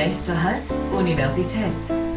Nächster 0.00 0.42
Halt, 0.42 0.62
Universität. 0.94 2.09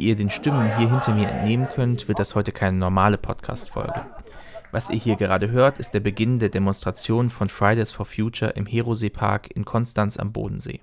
Ihr 0.00 0.16
den 0.16 0.30
Stimmen 0.30 0.76
hier 0.76 0.90
hinter 0.90 1.14
mir 1.14 1.28
entnehmen 1.28 1.68
könnt, 1.68 2.08
wird 2.08 2.18
das 2.18 2.34
heute 2.34 2.52
keine 2.52 2.78
normale 2.78 3.18
Podcast-Folge. 3.18 4.06
Was 4.72 4.90
ihr 4.90 4.98
hier 4.98 5.16
gerade 5.16 5.50
hört, 5.50 5.78
ist 5.78 5.94
der 5.94 6.00
Beginn 6.00 6.38
der 6.38 6.48
Demonstration 6.48 7.30
von 7.30 7.48
Fridays 7.48 7.92
for 7.92 8.06
Future 8.06 8.52
im 8.52 8.66
Herosee-Park 8.66 9.50
in 9.50 9.64
Konstanz 9.64 10.16
am 10.16 10.32
Bodensee. 10.32 10.80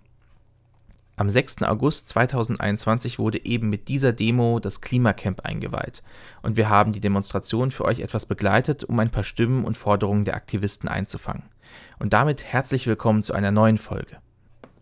Am 1.16 1.30
6. 1.30 1.64
August 1.64 2.10
2021 2.10 3.18
wurde 3.18 3.44
eben 3.44 3.70
mit 3.70 3.88
dieser 3.88 4.14
Demo 4.14 4.60
das 4.60 4.82
Klimacamp 4.82 5.42
eingeweiht 5.42 6.04
und 6.44 6.58
wir 6.58 6.70
haben 6.70 6.92
die 6.92 7.00
Demonstration 7.00 7.72
für 7.72 7.86
euch 7.86 8.02
etwas 8.02 8.28
begleitet, 8.28 8.84
um 8.84 9.00
ein 9.00 9.10
paar 9.10 9.24
Stimmen 9.24 9.66
und 9.66 9.78
Forderungen 9.78 10.26
der 10.26 10.36
Aktivisten 10.36 10.88
einzufangen. 10.88 11.50
Und 11.98 12.14
damit 12.14 12.44
herzlich 12.44 12.86
willkommen 12.86 13.24
zu 13.24 13.34
einer 13.34 13.52
neuen 13.52 13.80
Folge. 13.80 14.18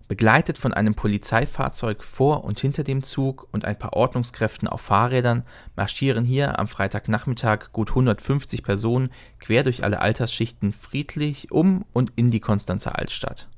Begleitet 0.08 0.60
von 0.60 0.72
einem 0.72 0.94
Polizeifahrzeug 0.94 2.04
vor 2.04 2.44
und 2.44 2.60
hinter 2.60 2.84
dem 2.84 3.02
Zug 3.02 3.48
und 3.52 3.66
ein 3.66 3.80
paar 3.80 3.94
Ordnungskräften 3.94 4.68
auf 4.68 4.82
Fahrrädern 4.82 5.44
marschieren 5.76 6.24
hier 6.24 6.60
am 6.60 6.68
Freitagnachmittag 6.68 7.72
gut 7.74 7.90
150 7.90 8.62
Personen 8.62 9.10
quer 9.40 9.64
durch 9.64 9.84
alle 9.84 10.00
Altersschichten 10.00 10.74
friedlich 10.74 11.52
um 11.52 11.86
und 11.92 12.12
in 12.16 12.30
die 12.30 12.40
Konstanzer 12.40 13.00
Altstadt. 13.00 13.50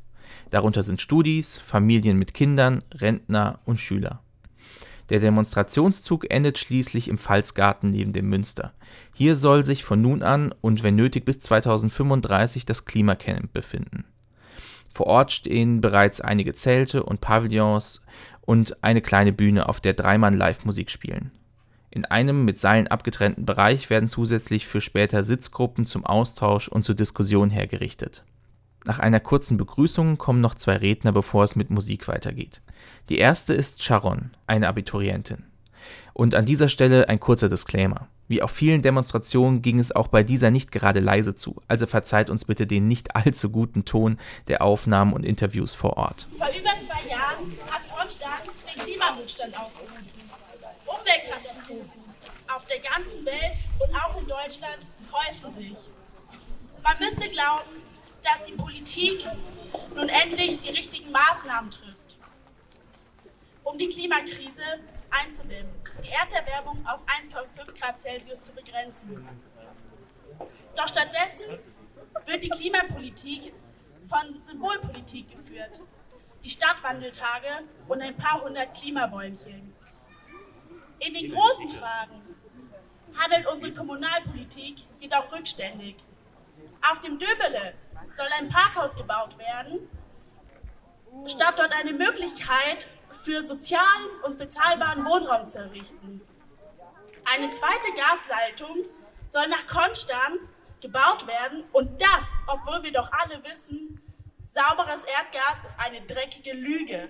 Darunter 0.50 0.84
sind 0.84 1.02
Studis, 1.02 1.59
Familien 1.59 2.18
mit 2.18 2.34
Kindern, 2.34 2.81
Rentner 2.94 3.59
und 3.66 3.78
Schüler. 3.78 4.22
Der 5.09 5.20
Demonstrationszug 5.20 6.31
endet 6.31 6.58
schließlich 6.59 7.09
im 7.09 7.18
Pfalzgarten 7.18 7.90
neben 7.90 8.14
dem 8.14 8.30
Münster. 8.30 8.73
Hier 9.14 9.36
soll 9.36 9.66
sich 9.66 9.84
von 9.84 10.02
nun 10.02 10.23
an 10.23 10.53
und 10.62 10.84
wenn 10.84 10.95
nötig 10.95 11.25
bis 11.25 11.42
2035 11.42 12.66
das 12.66 12.86
Klimacamp 12.86 13.52
befinden. 13.52 14.06
Vor 14.98 15.06
Ort 15.06 15.31
stehen 15.31 15.80
bereits 15.80 16.22
einige 16.22 16.56
Zelte 16.56 17.03
und 17.03 17.22
Pavillons 17.22 18.02
und 18.42 18.84
eine 18.84 19.03
kleine 19.03 19.31
Bühne, 19.31 19.70
auf 19.70 19.80
der 19.80 19.94
Dreimann 19.94 20.34
Live-Musik 20.34 20.90
spielen. 20.90 21.30
In 21.92 22.06
einem 22.06 22.45
mit 22.45 22.58
Seilen 22.58 22.88
abgetrennten 22.88 23.45
Bereich 23.45 23.92
werden 23.92 24.09
zusätzlich 24.09 24.66
für 24.66 24.81
später 24.81 25.23
Sitzgruppen 25.23 25.86
zum 25.86 26.03
Austausch 26.03 26.68
und 26.68 26.81
zur 26.81 26.95
Diskussion 26.95 27.52
hergerichtet. 27.52 28.23
Nach 28.86 28.98
einer 28.98 29.20
kurzen 29.20 29.58
Begrüßung 29.58 30.18
kommen 30.18 30.42
noch 30.42 30.56
zwei 30.56 30.78
Redner, 30.78 31.12
bevor 31.12 31.44
es 31.44 31.56
mit 31.56 31.70
Musik 31.70 32.08
weitergeht. 32.08 32.64
Die 33.09 33.20
erste 33.20 33.53
ist 33.53 33.84
Sharon, 33.84 34.31
eine 34.48 34.68
Abiturientin. 34.68 35.44
Und 36.13 36.35
an 36.35 36.45
dieser 36.45 36.69
Stelle 36.69 37.09
ein 37.09 37.19
kurzer 37.19 37.49
Disclaimer. 37.49 38.07
Wie 38.27 38.41
auf 38.41 38.52
vielen 38.52 38.81
Demonstrationen 38.81 39.61
ging 39.61 39.80
es 39.80 39.95
auch 39.95 40.09
bei 40.09 40.23
dieser 40.23 40.52
nicht 40.52 40.71
gerade 40.71 40.99
leise 40.99 41.35
zu, 41.35 41.61
also 41.67 41.88
verzeiht 41.88 42.29
uns 42.29 42.44
bitte 42.44 42.67
den 42.67 42.88
nicht 42.88 43.16
allzu 43.16 43.52
guten 43.52 43.85
Ton 43.85 44.19
der 44.47 44.61
Aufnahmen 44.61 45.13
und 45.13 45.23
Interviews 45.23 45.71
vor 45.71 45.95
Ort. 45.95 46.27
Vor 46.38 46.47
über 46.47 46.71
zwei 46.79 47.09
Jahren 47.09 47.53
hat 47.72 47.97
Konstanz 47.97 48.51
den 48.67 48.84
Klimanotstand 48.84 49.57
ausgerufen. 49.57 50.28
Umweltkatastrophen 50.85 52.07
auf 52.53 52.66
der 52.66 52.79
ganzen 52.79 53.25
Welt 53.25 53.57
und 53.79 53.95
auch 53.95 54.19
in 54.19 54.28
Deutschland 54.28 54.79
häufen 55.12 55.53
sich. 55.53 55.75
Man 56.83 56.97
müsste 57.00 57.29
glauben, 57.29 57.69
dass 58.23 58.44
die 58.47 58.53
Politik 58.53 59.25
nun 59.95 60.09
endlich 60.09 60.59
die 60.59 60.69
richtigen 60.69 61.12
Maßnahmen 61.12 61.72
trifft, 61.72 62.17
um 63.63 63.78
die 63.78 63.89
Klimakrise 63.89 64.63
einzudämmen, 65.09 65.73
die 66.03 66.09
Erderwärmung 66.09 66.85
auf 66.88 67.01
1,5 67.06 67.79
Grad 67.79 68.00
Celsius 68.00 68.41
zu 68.41 68.53
begrenzen. 68.53 69.28
Doch 70.75 70.88
stattdessen 70.88 71.59
wird 72.25 72.44
die 72.44 72.50
Klimapolitik 72.50 73.53
von 74.07 74.41
Symbolpolitik 74.41 75.31
geführt. 75.31 75.81
Die 76.44 76.50
Stadtwandeltage 76.50 77.63
und 77.88 78.01
ein 78.01 78.16
paar 78.16 78.41
hundert 78.41 78.75
Klimabäumchen. 78.75 79.73
In 81.00 81.13
den 81.13 81.31
großen 81.31 81.69
Fragen 81.72 82.22
handelt 83.16 83.47
unsere 83.47 83.74
Kommunalpolitik 83.74 84.84
jedoch 85.00 85.31
rückständig. 85.31 85.95
Auf 86.91 87.01
dem 87.01 87.19
Döbele 87.19 87.74
soll 88.16 88.28
ein 88.38 88.50
Parkhaus 88.50 88.95
gebaut 88.95 89.38
werden, 89.38 89.89
statt 91.28 91.56
dort 91.57 91.74
eine 91.74 91.94
Möglichkeit 91.94 92.88
für 93.27 93.43
sozialen 93.43 94.09
und 94.23 94.38
bezahlbaren 94.38 95.03
Wohnraum 95.03 95.45
zu 95.49 95.57
errichten. 95.57 96.21
Eine 97.25 97.49
zweite 97.49 97.91
Gasleitung 97.93 98.85
soll 99.27 99.49
nach 99.49 99.67
Konstanz 99.67 100.55
gebaut 100.79 101.27
werden 101.27 101.65
und 101.73 102.01
das, 102.01 102.38
obwohl 102.47 102.83
wir 102.83 102.93
doch 102.93 103.11
alle 103.11 103.43
wissen, 103.43 104.01
sauberes 104.45 105.03
Erdgas 105.03 105.61
ist 105.65 105.77
eine 105.77 105.99
dreckige 106.03 106.53
Lüge. 106.53 107.09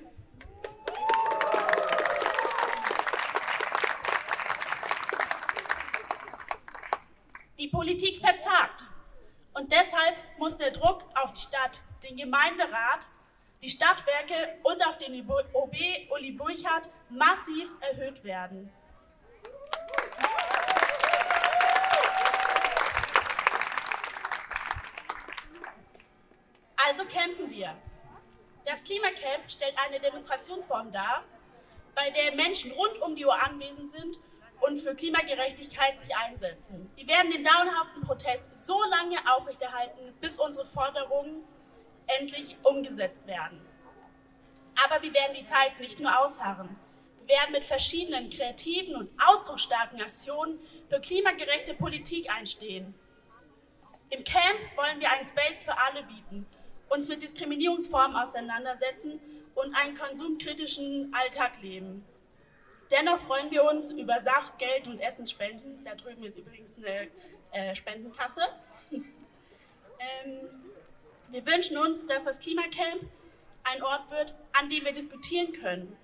Die 7.59 7.67
Politik 7.67 8.21
verzagt 8.21 8.85
und 9.53 9.71
deshalb 9.71 10.15
muss 10.39 10.57
der 10.57 10.71
Druck 10.71 11.03
auf 11.13 11.31
die 11.33 11.41
Stadt, 11.41 11.79
den 12.01 12.17
Gemeinderat 12.17 13.05
die 13.61 13.69
Stadtwerke 13.69 14.57
und 14.63 14.85
auf 14.85 14.97
den 14.97 15.27
OB 15.29 15.75
Uli 16.09 16.31
Burchardt 16.31 16.89
massiv 17.09 17.69
erhöht 17.81 18.23
werden. 18.23 18.71
Also 26.89 27.03
campen 27.05 27.49
wir. 27.49 27.75
Das 28.65 28.83
Klimacamp 28.83 29.49
stellt 29.49 29.73
eine 29.77 29.99
Demonstrationsform 29.99 30.91
dar, 30.91 31.23
bei 31.95 32.09
der 32.11 32.35
Menschen 32.35 32.71
rund 32.71 33.01
um 33.01 33.15
die 33.15 33.25
Uhr 33.25 33.33
anwesend 33.41 33.91
sind 33.91 34.19
und 34.61 34.79
für 34.79 34.95
Klimagerechtigkeit 34.95 35.99
sich 35.99 36.15
einsetzen. 36.15 36.89
Wir 36.95 37.07
werden 37.07 37.31
den 37.31 37.43
dauerhaften 37.43 38.01
Protest 38.01 38.57
so 38.57 38.79
lange 38.83 39.17
aufrechterhalten, 39.29 40.13
bis 40.21 40.39
unsere 40.39 40.65
Forderungen 40.65 41.43
endlich 42.19 42.55
umgesetzt 42.63 43.25
werden. 43.27 43.61
Aber 44.83 45.01
wir 45.01 45.13
werden 45.13 45.35
die 45.39 45.45
Zeit 45.45 45.79
nicht 45.79 45.99
nur 45.99 46.17
ausharren. 46.19 46.77
Wir 47.25 47.35
werden 47.35 47.51
mit 47.51 47.63
verschiedenen 47.63 48.29
kreativen 48.29 48.95
und 48.95 49.09
ausdrucksstarken 49.19 50.01
Aktionen 50.01 50.59
für 50.89 50.99
klimagerechte 50.99 51.73
Politik 51.73 52.29
einstehen. 52.29 52.93
Im 54.09 54.23
Camp 54.23 54.59
wollen 54.77 54.99
wir 54.99 55.11
einen 55.11 55.27
Space 55.27 55.61
für 55.63 55.77
alle 55.77 56.03
bieten, 56.03 56.45
uns 56.89 57.07
mit 57.09 57.21
Diskriminierungsformen 57.21 58.15
auseinandersetzen 58.15 59.19
und 59.55 59.75
einen 59.75 59.97
konsumkritischen 59.97 61.13
Alltag 61.13 61.61
leben. 61.61 62.05
Dennoch 62.91 63.19
freuen 63.19 63.51
wir 63.51 63.65
uns 63.65 63.91
über 63.91 64.21
Sach-, 64.21 64.57
Geld- 64.57 64.87
und 64.87 64.99
Essensspenden. 64.99 65.83
Da 65.83 65.95
drüben 65.95 66.23
ist 66.23 66.37
übrigens 66.37 66.77
eine 66.77 67.09
äh, 67.51 67.75
Spendenkasse. 67.75 68.41
ähm, 68.91 70.66
wir 71.29 71.45
wünschen 71.45 71.77
uns, 71.77 72.05
dass 72.05 72.23
das 72.23 72.39
Klimacamp 72.39 73.03
ein 73.63 73.83
Ort 73.83 74.09
wird, 74.11 74.33
an 74.53 74.69
dem 74.69 74.85
wir 74.85 74.93
diskutieren 74.93 75.51
können, 75.51 75.97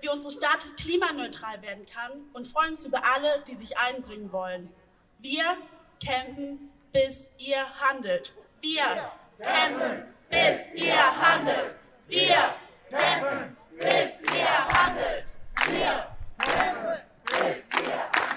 wie 0.00 0.08
unsere 0.08 0.32
Stadt 0.32 0.66
klimaneutral 0.76 1.62
werden 1.62 1.86
kann 1.86 2.12
und 2.32 2.48
freuen 2.48 2.70
uns 2.70 2.84
über 2.84 3.04
alle, 3.04 3.44
die 3.46 3.54
sich 3.54 3.78
einbringen 3.78 4.32
wollen. 4.32 4.72
Wir 5.18 5.56
campen, 6.04 6.70
bis 6.92 7.30
ihr 7.38 7.64
handelt. 7.80 8.32
Wir 8.60 9.12
campen, 9.40 10.14
bis 10.28 10.70
ihr 10.74 11.20
handelt. 11.20 11.76
Wir 12.08 12.54
campen, 12.90 13.56
bis 13.78 14.22
ihr 14.34 14.68
handelt. 14.68 15.24
Wir 15.66 16.16
campen, 16.38 17.00
bis 17.26 17.86
ihr 17.86 18.02
handelt. 18.12 18.30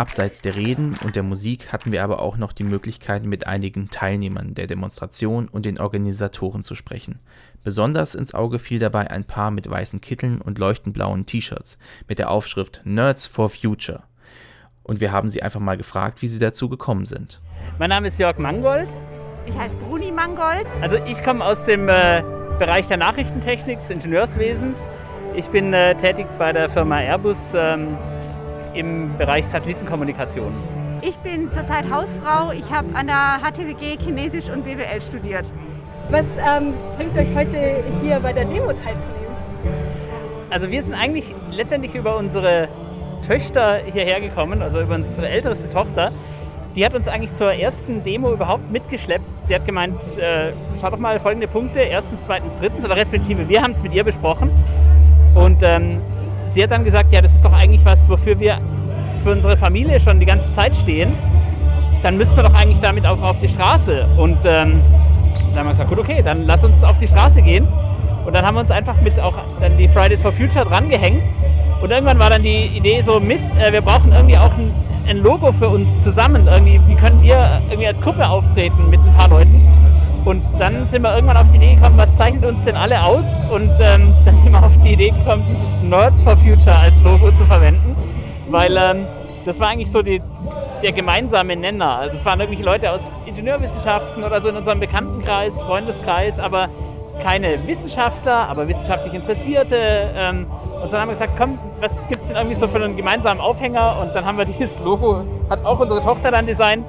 Abseits 0.00 0.40
der 0.40 0.56
Reden 0.56 0.96
und 1.04 1.14
der 1.14 1.22
Musik 1.22 1.74
hatten 1.74 1.92
wir 1.92 2.02
aber 2.02 2.22
auch 2.22 2.38
noch 2.38 2.54
die 2.54 2.64
Möglichkeit, 2.64 3.22
mit 3.22 3.46
einigen 3.46 3.90
Teilnehmern 3.90 4.54
der 4.54 4.66
Demonstration 4.66 5.46
und 5.46 5.66
den 5.66 5.78
Organisatoren 5.78 6.64
zu 6.64 6.74
sprechen. 6.74 7.18
Besonders 7.64 8.14
ins 8.14 8.32
Auge 8.32 8.58
fiel 8.58 8.78
dabei 8.78 9.10
ein 9.10 9.24
Paar 9.24 9.50
mit 9.50 9.68
weißen 9.68 10.00
Kitteln 10.00 10.40
und 10.40 10.58
leuchtend 10.58 10.94
blauen 10.94 11.26
T-Shirts 11.26 11.76
mit 12.08 12.18
der 12.18 12.30
Aufschrift 12.30 12.80
Nerds 12.84 13.26
for 13.26 13.50
Future. 13.50 14.02
Und 14.84 15.02
wir 15.02 15.12
haben 15.12 15.28
sie 15.28 15.42
einfach 15.42 15.60
mal 15.60 15.76
gefragt, 15.76 16.22
wie 16.22 16.28
sie 16.28 16.38
dazu 16.38 16.70
gekommen 16.70 17.04
sind. 17.04 17.42
Mein 17.78 17.90
Name 17.90 18.08
ist 18.08 18.18
Jörg 18.18 18.38
Mangold. 18.38 18.88
Ich 19.44 19.54
heiße 19.54 19.76
Bruni 19.76 20.10
Mangold. 20.12 20.64
Also 20.80 20.96
ich 21.04 21.22
komme 21.22 21.44
aus 21.44 21.66
dem 21.66 21.90
äh, 21.90 22.22
Bereich 22.58 22.86
der 22.86 22.96
Nachrichtentechnik, 22.96 23.76
des 23.76 23.90
Ingenieurswesens 23.90 24.86
Ich 25.34 25.48
bin 25.48 25.74
äh, 25.74 25.94
tätig 25.94 26.26
bei 26.38 26.54
der 26.54 26.70
Firma 26.70 27.00
Airbus 27.00 27.52
ähm, 27.54 27.98
im 28.74 29.16
Bereich 29.16 29.46
Satellitenkommunikation. 29.46 30.52
Ich 31.02 31.16
bin 31.18 31.50
zurzeit 31.50 31.90
Hausfrau. 31.90 32.52
Ich 32.52 32.70
habe 32.70 32.88
an 32.94 33.06
der 33.06 33.40
HTWG 33.42 33.98
Chinesisch 33.98 34.50
und 34.50 34.64
BWL 34.64 35.00
studiert. 35.00 35.50
Was 36.10 36.24
ähm, 36.38 36.74
bringt 36.96 37.16
euch 37.16 37.34
heute 37.34 37.82
hier 38.02 38.20
bei 38.20 38.32
der 38.32 38.44
Demo 38.44 38.72
teilzunehmen? 38.72 39.30
Also 40.50 40.70
wir 40.70 40.82
sind 40.82 40.94
eigentlich 40.94 41.34
letztendlich 41.50 41.94
über 41.94 42.16
unsere 42.16 42.68
Töchter 43.26 43.78
hierher 43.92 44.20
gekommen, 44.20 44.60
also 44.60 44.80
über 44.80 44.96
unsere 44.96 45.28
älteste 45.28 45.68
Tochter. 45.68 46.10
Die 46.76 46.84
hat 46.84 46.94
uns 46.94 47.08
eigentlich 47.08 47.32
zur 47.34 47.52
ersten 47.52 48.02
Demo 48.02 48.32
überhaupt 48.32 48.70
mitgeschleppt. 48.70 49.24
Die 49.48 49.54
hat 49.54 49.64
gemeint, 49.64 50.02
äh, 50.18 50.52
schau 50.80 50.90
doch 50.90 50.98
mal 50.98 51.18
folgende 51.18 51.48
Punkte, 51.48 51.80
erstens, 51.80 52.24
zweitens, 52.24 52.56
drittens 52.56 52.84
oder 52.84 52.96
respektive 52.96 53.48
wir 53.48 53.62
haben 53.62 53.72
es 53.72 53.82
mit 53.82 53.92
ihr 53.94 54.04
besprochen. 54.04 54.50
Und 55.34 55.62
ähm, 55.62 56.00
sie 56.52 56.62
hat 56.62 56.70
dann 56.70 56.84
gesagt, 56.84 57.12
ja, 57.12 57.22
das 57.22 57.34
ist 57.34 57.44
doch 57.44 57.52
eigentlich 57.52 57.84
was, 57.84 58.08
wofür 58.08 58.38
wir 58.38 58.58
für 59.22 59.32
unsere 59.32 59.56
Familie 59.56 60.00
schon 60.00 60.20
die 60.20 60.26
ganze 60.26 60.50
Zeit 60.50 60.74
stehen. 60.74 61.12
Dann 62.02 62.16
müssten 62.16 62.36
wir 62.36 62.42
doch 62.42 62.54
eigentlich 62.54 62.80
damit 62.80 63.06
auch 63.06 63.20
auf 63.22 63.38
die 63.38 63.48
Straße. 63.48 64.06
Und 64.16 64.38
ähm, 64.44 64.80
dann 65.50 65.58
haben 65.58 65.66
wir 65.66 65.70
gesagt, 65.70 65.90
gut, 65.90 65.98
okay, 65.98 66.22
dann 66.24 66.46
lass 66.46 66.64
uns 66.64 66.82
auf 66.82 66.98
die 66.98 67.06
Straße 67.06 67.42
gehen. 67.42 67.68
Und 68.24 68.34
dann 68.34 68.44
haben 68.44 68.54
wir 68.54 68.60
uns 68.60 68.70
einfach 68.70 69.00
mit 69.00 69.18
auch 69.18 69.34
dann 69.60 69.76
die 69.76 69.88
Fridays 69.88 70.22
for 70.22 70.32
Future 70.32 70.64
drangehängt. 70.64 71.22
Und 71.80 71.90
irgendwann 71.90 72.18
war 72.18 72.30
dann 72.30 72.42
die 72.42 72.66
Idee 72.66 73.02
so, 73.02 73.20
Mist, 73.20 73.52
äh, 73.56 73.72
wir 73.72 73.80
brauchen 73.80 74.12
irgendwie 74.12 74.36
auch 74.36 74.52
ein, 74.56 74.70
ein, 75.08 75.18
Logo 75.18 75.52
für 75.52 75.68
uns 75.68 75.98
zusammen. 76.00 76.46
Irgendwie, 76.46 76.80
wie 76.86 76.94
können 76.94 77.22
wir 77.22 77.60
irgendwie 77.68 77.86
als 77.86 78.00
Gruppe 78.00 78.28
auftreten 78.28 78.90
mit 78.90 79.00
ein 79.00 79.14
paar 79.14 79.28
Leuten? 79.28 79.66
Und 80.24 80.42
dann 80.58 80.86
sind 80.86 81.02
wir 81.02 81.14
irgendwann 81.14 81.36
auf 81.36 81.50
die 81.50 81.56
Idee 81.56 81.74
gekommen, 81.74 81.96
was 81.96 82.14
zeichnet 82.16 82.44
uns 82.44 82.64
denn 82.64 82.76
alle 82.76 83.02
aus? 83.02 83.24
Und 83.50 83.72
ähm, 83.80 84.14
dann 84.24 84.36
sind 84.36 84.52
wir 84.52 84.62
auf 84.62 84.76
die 84.78 84.92
Idee 84.92 85.10
gekommen, 85.10 85.44
dieses 85.48 85.82
Nerds 85.82 86.22
for 86.22 86.36
Future 86.36 86.76
als 86.76 87.02
Logo 87.02 87.30
zu 87.32 87.44
verwenden. 87.46 87.96
Weil 88.48 88.76
ähm, 88.76 89.06
das 89.44 89.60
war 89.60 89.68
eigentlich 89.68 89.90
so 89.90 90.02
die, 90.02 90.20
der 90.82 90.92
gemeinsame 90.92 91.56
Nenner. 91.56 91.98
Also 91.98 92.16
es 92.16 92.24
waren 92.24 92.40
irgendwelche 92.40 92.64
Leute 92.64 92.90
aus 92.90 93.10
Ingenieurwissenschaften 93.26 94.22
oder 94.22 94.40
so 94.40 94.48
in 94.48 94.56
unserem 94.56 94.80
Bekanntenkreis, 94.80 95.60
Freundeskreis, 95.60 96.38
aber 96.38 96.68
keine 97.22 97.66
Wissenschaftler, 97.66 98.48
aber 98.48 98.66
wissenschaftlich 98.68 99.14
Interessierte. 99.14 99.76
Ähm, 100.14 100.46
und 100.82 100.92
dann 100.92 101.00
haben 101.00 101.08
wir 101.08 101.12
gesagt, 101.12 101.34
komm, 101.38 101.58
was 101.80 102.08
gibt 102.08 102.22
es 102.22 102.28
denn 102.28 102.36
irgendwie 102.36 102.56
so 102.56 102.66
für 102.66 102.82
einen 102.82 102.96
gemeinsamen 102.96 103.40
Aufhänger? 103.40 103.98
Und 104.00 104.14
dann 104.14 104.24
haben 104.24 104.38
wir 104.38 104.44
dieses 104.44 104.80
Logo, 104.80 105.24
hat 105.48 105.64
auch 105.64 105.78
unsere 105.80 106.00
Tochter 106.00 106.30
dann 106.30 106.46
designt. 106.46 106.86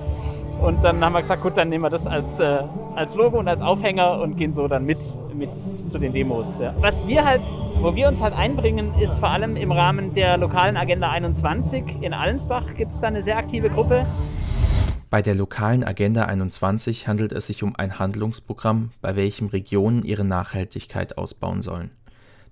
Und 0.62 0.84
dann 0.84 1.04
haben 1.04 1.14
wir 1.14 1.22
gesagt, 1.22 1.42
gut, 1.42 1.58
dann 1.58 1.70
nehmen 1.70 1.84
wir 1.84 1.90
das 1.90 2.06
als, 2.06 2.40
äh, 2.40 2.60
als 2.96 3.16
Logo 3.16 3.40
und 3.40 3.48
als 3.48 3.64
Aufhänger 3.64 4.22
und 4.22 4.38
gehen 4.38 4.54
so 4.54 4.68
dann 4.68 4.86
mit, 4.86 5.00
mit 5.34 5.50
zu 5.88 5.98
den 5.98 6.14
Demos. 6.14 6.60
Ja. 6.60 6.76
Was 6.80 7.08
wir 7.08 7.26
halt, 7.26 7.42
wo 7.80 7.96
wir 7.96 8.08
uns 8.08 8.22
halt 8.22 8.38
einbringen, 8.38 8.94
ist 9.00 9.18
vor 9.18 9.30
allem 9.30 9.56
im 9.56 9.72
Rahmen 9.72 10.14
der 10.14 10.38
lokalen 10.38 10.78
Agenda 10.78 11.10
21. 11.10 12.02
In 12.02 12.14
Allensbach 12.14 12.76
gibt 12.76 12.94
es 12.94 13.02
da 13.02 13.08
eine 13.08 13.24
sehr 13.24 13.38
aktive 13.38 13.72
Gruppe. 13.72 14.06
Bei 15.10 15.24
der 15.24 15.34
lokalen 15.34 15.84
Agenda 15.84 16.26
21 16.26 17.08
handelt 17.08 17.32
es 17.32 17.48
sich 17.48 17.64
um 17.64 17.76
ein 17.76 17.98
Handlungsprogramm, 17.98 18.92
bei 19.02 19.16
welchem 19.16 19.48
Regionen 19.48 20.04
ihre 20.04 20.24
Nachhaltigkeit 20.24 21.18
ausbauen 21.18 21.64
sollen. 21.64 21.90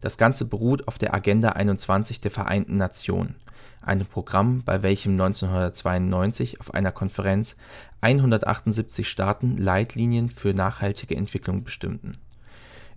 Das 0.02 0.18
Ganze 0.18 0.50
beruht 0.50 0.88
auf 0.88 0.98
der 0.98 1.14
Agenda 1.14 1.50
21 1.50 2.22
der 2.22 2.32
Vereinten 2.32 2.76
Nationen, 2.76 3.36
einem 3.82 4.06
Programm, 4.06 4.64
bei 4.64 4.84
welchem 4.84 5.14
1992 5.14 6.60
auf 6.60 6.74
einer 6.74 6.92
Konferenz 6.92 7.58
178 8.02 9.08
Staaten 9.08 9.58
Leitlinien 9.58 10.30
für 10.30 10.54
nachhaltige 10.54 11.16
Entwicklung 11.16 11.64
bestimmten. 11.64 12.14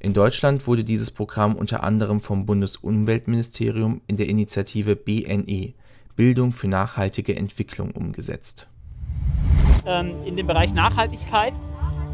In 0.00 0.14
Deutschland 0.14 0.66
wurde 0.66 0.84
dieses 0.84 1.10
Programm 1.10 1.54
unter 1.54 1.82
anderem 1.82 2.20
vom 2.20 2.46
Bundesumweltministerium 2.46 4.00
in 4.06 4.16
der 4.16 4.28
Initiative 4.28 4.96
BNE 4.96 5.74
Bildung 6.16 6.52
für 6.52 6.68
nachhaltige 6.68 7.36
Entwicklung 7.36 7.92
umgesetzt 7.92 8.68
ähm, 9.86 10.24
in 10.24 10.36
dem 10.36 10.46
Bereich 10.46 10.74
Nachhaltigkeit. 10.74 11.54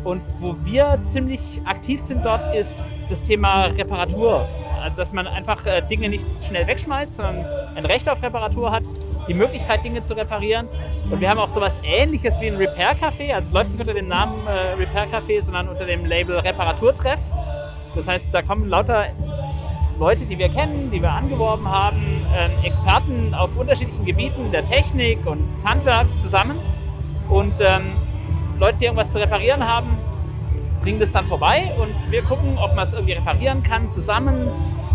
Und 0.05 0.23
wo 0.39 0.57
wir 0.65 1.01
ziemlich 1.05 1.61
aktiv 1.65 2.01
sind 2.01 2.25
dort, 2.25 2.55
ist 2.55 2.87
das 3.09 3.23
Thema 3.23 3.65
Reparatur. 3.65 4.49
Also, 4.83 4.99
dass 4.99 5.13
man 5.13 5.27
einfach 5.27 5.65
äh, 5.67 5.83
Dinge 5.83 6.09
nicht 6.09 6.27
schnell 6.43 6.67
wegschmeißt, 6.67 7.17
sondern 7.17 7.45
ein 7.75 7.85
Recht 7.87 8.09
auf 8.09 8.23
Reparatur 8.23 8.71
hat, 8.71 8.83
die 9.27 9.35
Möglichkeit, 9.35 9.85
Dinge 9.85 10.03
zu 10.03 10.17
reparieren. 10.17 10.69
Und 11.11 11.21
wir 11.21 11.31
haben 11.31 11.39
auch 11.39 11.49
sowas 11.49 11.79
ähnliches 11.83 12.41
wie 12.41 12.49
ein 12.49 12.57
Repair-Café. 12.57 13.35
Also, 13.35 13.49
es 13.49 13.53
läuft 13.53 13.71
nicht 13.71 13.81
unter 13.81 13.95
dem 13.95 14.09
Namen 14.09 14.47
äh, 14.47 14.51
Repair-Café, 14.75 15.43
sondern 15.43 15.69
unter 15.69 15.85
dem 15.85 16.05
Label 16.05 16.39
Reparaturtreff. 16.39 17.21
Das 17.95 18.07
heißt, 18.07 18.33
da 18.33 18.43
kommen 18.43 18.69
lauter 18.69 19.07
Leute, 19.99 20.25
die 20.27 20.39
wir 20.39 20.49
kennen, 20.49 20.91
die 20.93 21.03
wir 21.03 21.11
angeworben 21.11 21.69
haben, 21.69 22.25
äh, 22.33 22.67
Experten 22.67 23.35
auf 23.35 23.57
unterschiedlichen 23.57 24.05
Gebieten 24.05 24.53
der 24.53 24.65
Technik 24.65 25.27
und 25.27 25.53
des 25.55 25.65
Handwerks 25.65 26.21
zusammen 26.23 26.61
und 27.29 27.55
ähm, 27.61 27.97
Leute, 28.61 28.79
die 28.79 28.85
irgendwas 28.85 29.11
zu 29.11 29.19
reparieren 29.19 29.67
haben, 29.67 29.99
bringen 30.81 31.01
das 31.01 31.13
dann 31.13 31.27
vorbei 31.27 31.75
und 31.79 31.95
wir 32.11 32.23
gucken, 32.23 32.59
ob 32.59 32.75
man 32.75 32.87
es 32.87 32.93
irgendwie 32.93 33.13
reparieren 33.13 33.63
kann 33.63 33.91
zusammen 33.91 34.49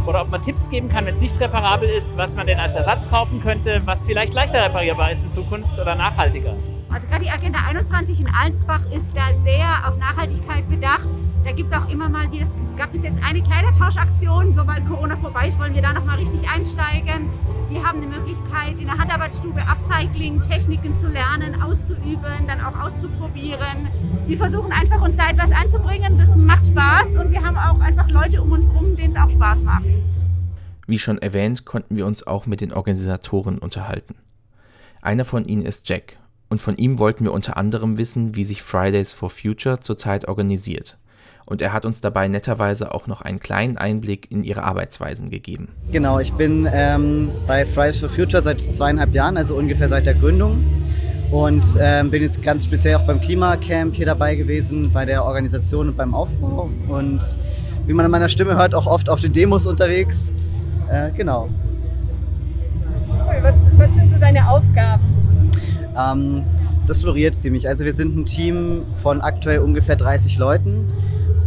oder 0.06 0.22
ob 0.22 0.30
man 0.30 0.42
Tipps 0.42 0.70
geben 0.70 0.90
kann, 0.90 1.06
wenn 1.06 1.14
es 1.14 1.22
nicht 1.22 1.40
reparabel 1.40 1.90
ist, 1.90 2.18
was 2.18 2.36
man 2.36 2.48
denn 2.48 2.60
als 2.60 2.76
Ersatz 2.76 3.10
kaufen 3.10 3.42
könnte, 3.42 3.82
was 3.86 4.06
vielleicht 4.06 4.34
leichter 4.34 4.64
reparierbar 4.64 5.12
ist 5.12 5.24
in 5.24 5.32
Zukunft 5.32 5.80
oder 5.80 5.96
nachhaltiger. 5.96 6.56
Also 6.90 7.08
gerade 7.08 7.24
die 7.24 7.32
Agenda 7.32 7.60
21 7.68 8.20
in 8.20 8.28
Allensbach 8.28 8.82
ist 8.92 9.16
da 9.16 9.30
sehr 9.44 9.88
auf 9.88 9.98
Nachhaltigkeit 9.98 10.70
bedacht. 10.70 11.08
Da 11.44 11.52
gibt 11.52 11.72
es 11.72 11.78
auch 11.78 11.90
immer 11.90 12.08
mal 12.08 12.32
wieder, 12.32 12.44
es 12.44 12.52
gab 12.78 12.94
bis 12.94 13.04
jetzt 13.04 13.22
eine 13.22 13.44
Kleidertauschaktion. 13.44 14.54
Sobald 14.56 14.88
Corona 14.88 15.18
vorbei 15.18 15.50
ist, 15.50 15.60
wollen 15.60 15.76
wir 15.76 15.82
da 15.82 15.92
nochmal 15.92 16.18
richtig 16.18 16.48
einsteigen. 16.50 17.30
Wir 17.70 17.84
haben 17.84 18.02
eine 18.02 18.08
Möglichkeit, 18.08 18.80
in 18.80 18.86
der 18.86 18.98
Handarbeitsstube 18.98 19.62
Upcycling-Techniken 19.62 20.96
zu 20.96 21.10
lernen, 21.10 21.62
auszuüben, 21.62 22.48
dann 22.48 22.62
auch 22.62 22.80
auszuprobieren. 22.80 23.90
Wir 24.26 24.38
versuchen 24.38 24.72
einfach, 24.72 25.02
uns 25.02 25.18
da 25.18 25.30
etwas 25.30 25.52
einzubringen. 25.52 26.18
Das 26.18 26.34
macht 26.36 26.66
Spaß 26.66 27.18
und 27.18 27.32
wir 27.32 27.44
haben 27.44 27.58
auch 27.58 27.82
einfach 27.82 28.10
Leute 28.10 28.42
um 28.42 28.54
uns 28.54 28.72
herum, 28.72 28.96
denen 28.96 29.12
es 29.12 29.18
auch 29.18 29.30
Spaß 29.30 29.64
macht. 29.64 29.86
Wie 30.88 31.00
schon 31.00 31.18
erwähnt, 31.18 31.66
konnten 31.66 31.98
wir 31.98 32.06
uns 32.06 32.26
auch 32.26 32.46
mit 32.46 32.62
den 32.62 32.72
Organisatoren 32.72 33.58
unterhalten. 33.58 34.16
Einer 35.02 35.26
von 35.26 35.44
ihnen 35.44 35.66
ist 35.66 35.90
Jack 35.90 36.18
und 36.48 36.62
von 36.62 36.78
ihm 36.78 37.00
wollten 37.00 37.26
wir 37.26 37.34
unter 37.34 37.58
anderem 37.58 37.98
wissen, 37.98 38.36
wie 38.36 38.46
sich 38.46 38.62
Fridays 38.62 39.12
for 39.12 39.30
Future 39.30 39.82
zurzeit 39.82 40.30
organisiert 40.30 40.98
und 41.46 41.62
er 41.62 41.74
hat 41.74 41.86
uns 41.86 42.02
dabei 42.02 42.28
netterweise 42.28 42.94
auch 42.94 43.08
noch 43.08 43.22
einen 43.22 43.40
kleinen 43.40 43.78
Einblick 43.78 44.32
in 44.32 44.44
ihre 44.44 44.64
Arbeitsweisen 44.64 45.30
gegeben. 45.30 45.70
Genau, 45.92 46.20
ich 46.20 46.34
bin 46.34 46.68
ähm, 46.72 47.30
bei 47.48 47.66
Fridays 47.66 48.00
for 48.00 48.10
Future 48.10 48.42
seit 48.42 48.62
zweieinhalb 48.62 49.14
Jahren, 49.14 49.38
also 49.38 49.56
ungefähr 49.56 49.90
seit 49.90 50.06
der 50.06 50.14
Gründung. 50.14 50.64
Und 51.32 51.64
ähm, 51.80 52.12
bin 52.12 52.22
jetzt 52.22 52.44
ganz 52.44 52.66
speziell 52.66 52.96
auch 52.96 53.08
beim 53.08 53.20
Klimacamp 53.20 53.96
hier 53.96 54.06
dabei 54.06 54.36
gewesen, 54.36 54.92
bei 54.92 55.04
der 55.04 55.26
Organisation 55.26 55.90
und 55.90 55.98
beim 55.98 56.14
Aufbau. 56.14 56.70
Und 56.88 57.22
wie 57.88 57.94
man 57.94 58.06
an 58.06 58.12
meiner 58.12 58.30
Stimme 58.30 58.56
hört, 58.56 58.76
auch 58.76 58.86
oft 58.86 59.10
auf 59.10 59.20
den 59.20 59.34
Demos 59.34 59.66
unterwegs. 59.66 60.32
Äh, 60.92 61.10
genau. 61.12 61.50
Cool, 63.10 63.36
was, 63.42 63.56
was 63.78 63.94
sind 63.96 64.14
so 64.14 64.20
deine 64.20 64.48
Aufgaben? 64.48 65.04
Ähm, 65.98 66.44
das 66.86 67.02
floriert 67.02 67.34
ziemlich. 67.34 67.68
Also 67.68 67.84
wir 67.84 67.94
sind 67.94 68.16
ein 68.16 68.26
Team 68.26 68.84
von 69.02 69.22
aktuell 69.22 69.60
ungefähr 69.60 69.96
30 69.96 70.38
Leuten 70.38 70.92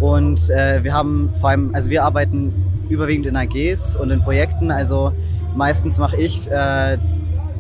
und 0.01 0.51
äh, 0.51 0.85
wir 0.85 0.93
haben 0.93 1.31
vor 1.41 1.51
allem, 1.51 1.75
also 1.75 1.91
wir 1.91 2.05
arbeiten 2.05 2.53
überwiegend 2.89 3.27
in 3.27 3.37
AGs 3.37 3.97
und 3.97 4.11
in 4.11 4.21
Projekten. 4.21 4.71
Also 4.71 5.13
meistens 5.55 5.99
mache 5.99 6.17
ich 6.17 6.51
äh, 6.51 6.99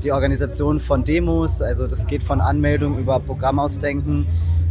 die 0.03 0.13
Organisation 0.13 0.81
von 0.81 1.05
Demos. 1.05 1.63
Also 1.63 1.87
das 1.87 2.07
geht 2.07 2.23
von 2.23 2.41
Anmeldung 2.41 2.99
über 2.99 3.19
Programmausdenken. 3.21 4.27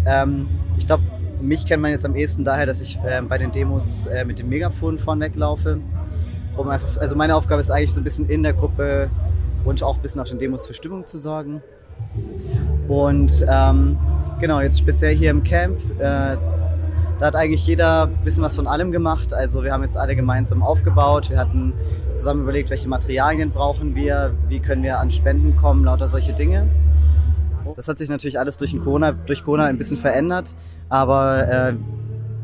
Ähm, 0.06 0.48
ich 0.78 0.86
glaube, 0.86 1.04
mich 1.42 1.66
kennt 1.66 1.82
man 1.82 1.92
jetzt 1.92 2.06
am 2.06 2.16
ehesten 2.16 2.44
daher, 2.44 2.66
dass 2.66 2.82
ich 2.82 2.98
äh, 2.98 3.22
bei 3.28 3.38
den 3.38 3.52
Demos 3.52 4.08
äh, 4.08 4.26
mit 4.26 4.40
dem 4.40 4.50
Megafon 4.50 4.98
vornweg 4.98 5.36
laufe. 5.36 5.80
Um 6.56 6.70
einfach, 6.70 6.98
also 6.98 7.16
meine 7.16 7.36
Aufgabe 7.36 7.60
ist 7.60 7.70
eigentlich 7.70 7.94
so 7.94 8.00
ein 8.00 8.04
bisschen 8.04 8.30
in 8.30 8.44
der 8.44 8.54
Gruppe 8.54 9.10
und 9.66 9.84
auch 9.84 9.96
ein 9.96 10.02
bisschen 10.02 10.22
auf 10.22 10.30
den 10.30 10.40
Demos 10.40 10.68
für 10.68 10.74
Stimmung 10.74 11.06
zu 11.06 11.18
sorgen. 11.18 11.62
Und 12.88 13.46
ähm, 13.50 13.98
genau, 14.40 14.62
jetzt 14.62 14.80
speziell 14.80 15.16
hier 15.16 15.32
im 15.32 15.44
Camp 15.44 15.78
äh, 16.00 16.38
da 17.20 17.28
hat 17.28 17.36
eigentlich 17.36 17.66
jeder 17.66 18.08
ein 18.08 18.24
bisschen 18.24 18.44
was 18.44 18.56
von 18.56 18.68
allem 18.68 18.92
gemacht. 18.92 19.34
Also 19.34 19.64
wir 19.64 19.72
haben 19.72 19.84
jetzt 19.84 19.98
alle 19.98 20.16
gemeinsam 20.16 20.62
aufgebaut. 20.62 21.30
Wir 21.30 21.40
hatten 21.40 21.74
zusammen 22.14 22.42
überlegt, 22.42 22.70
welche 22.70 22.90
Materialien 22.90 23.52
brauchen 23.52 23.96
wir, 23.96 24.34
wie 24.50 24.60
können 24.60 24.84
wir 24.84 25.00
an 25.00 25.12
Spenden 25.12 25.56
kommen, 25.56 25.86
lauter 25.86 26.10
solche 26.10 26.34
Dinge. 26.34 26.68
Das 27.76 27.88
hat 27.88 27.98
sich 27.98 28.10
natürlich 28.10 28.40
alles 28.40 28.58
durch 28.58 28.78
Corona, 28.78 29.12
durch 29.12 29.44
Corona 29.44 29.66
ein 29.66 29.78
bisschen 29.78 29.98
verändert, 29.98 30.56
aber 30.88 31.48
äh, 31.48 31.74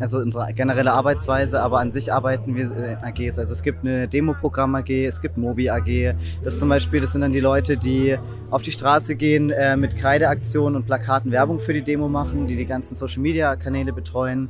also 0.02 0.18
unsere 0.18 0.54
generelle 0.54 0.92
Arbeitsweise, 0.92 1.62
aber 1.62 1.80
an 1.80 1.92
sich 1.92 2.12
arbeiten 2.12 2.56
wir 2.56 2.66
in 2.66 2.98
AGs. 2.98 3.40
Also 3.40 3.54
es 3.54 3.62
gibt 3.62 3.86
eine 3.86 4.08
Demoprogramm 4.08 4.76
AG, 4.76 4.90
es 4.90 5.22
gibt 5.22 5.38
Mobi 5.38 5.70
AG. 5.70 6.16
Das 6.44 6.60
zum 6.60 6.70
Beispiel, 6.70 7.02
das 7.02 7.12
sind 7.12 7.22
dann 7.22 7.32
die 7.32 7.40
Leute, 7.40 7.78
die 7.78 8.18
auf 8.50 8.62
die 8.62 8.72
Straße 8.72 9.16
gehen, 9.16 9.52
äh, 9.52 9.78
mit 9.78 9.96
Kreideaktionen 9.96 10.76
und 10.76 10.86
Plakaten 10.86 11.32
Werbung 11.32 11.60
für 11.60 11.74
die 11.74 11.82
Demo 11.82 12.08
machen, 12.08 12.48
die 12.48 12.56
die 12.56 12.66
ganzen 12.66 12.96
Social 12.96 13.22
Media 13.22 13.56
Kanäle 13.56 13.94
betreuen. 13.94 14.50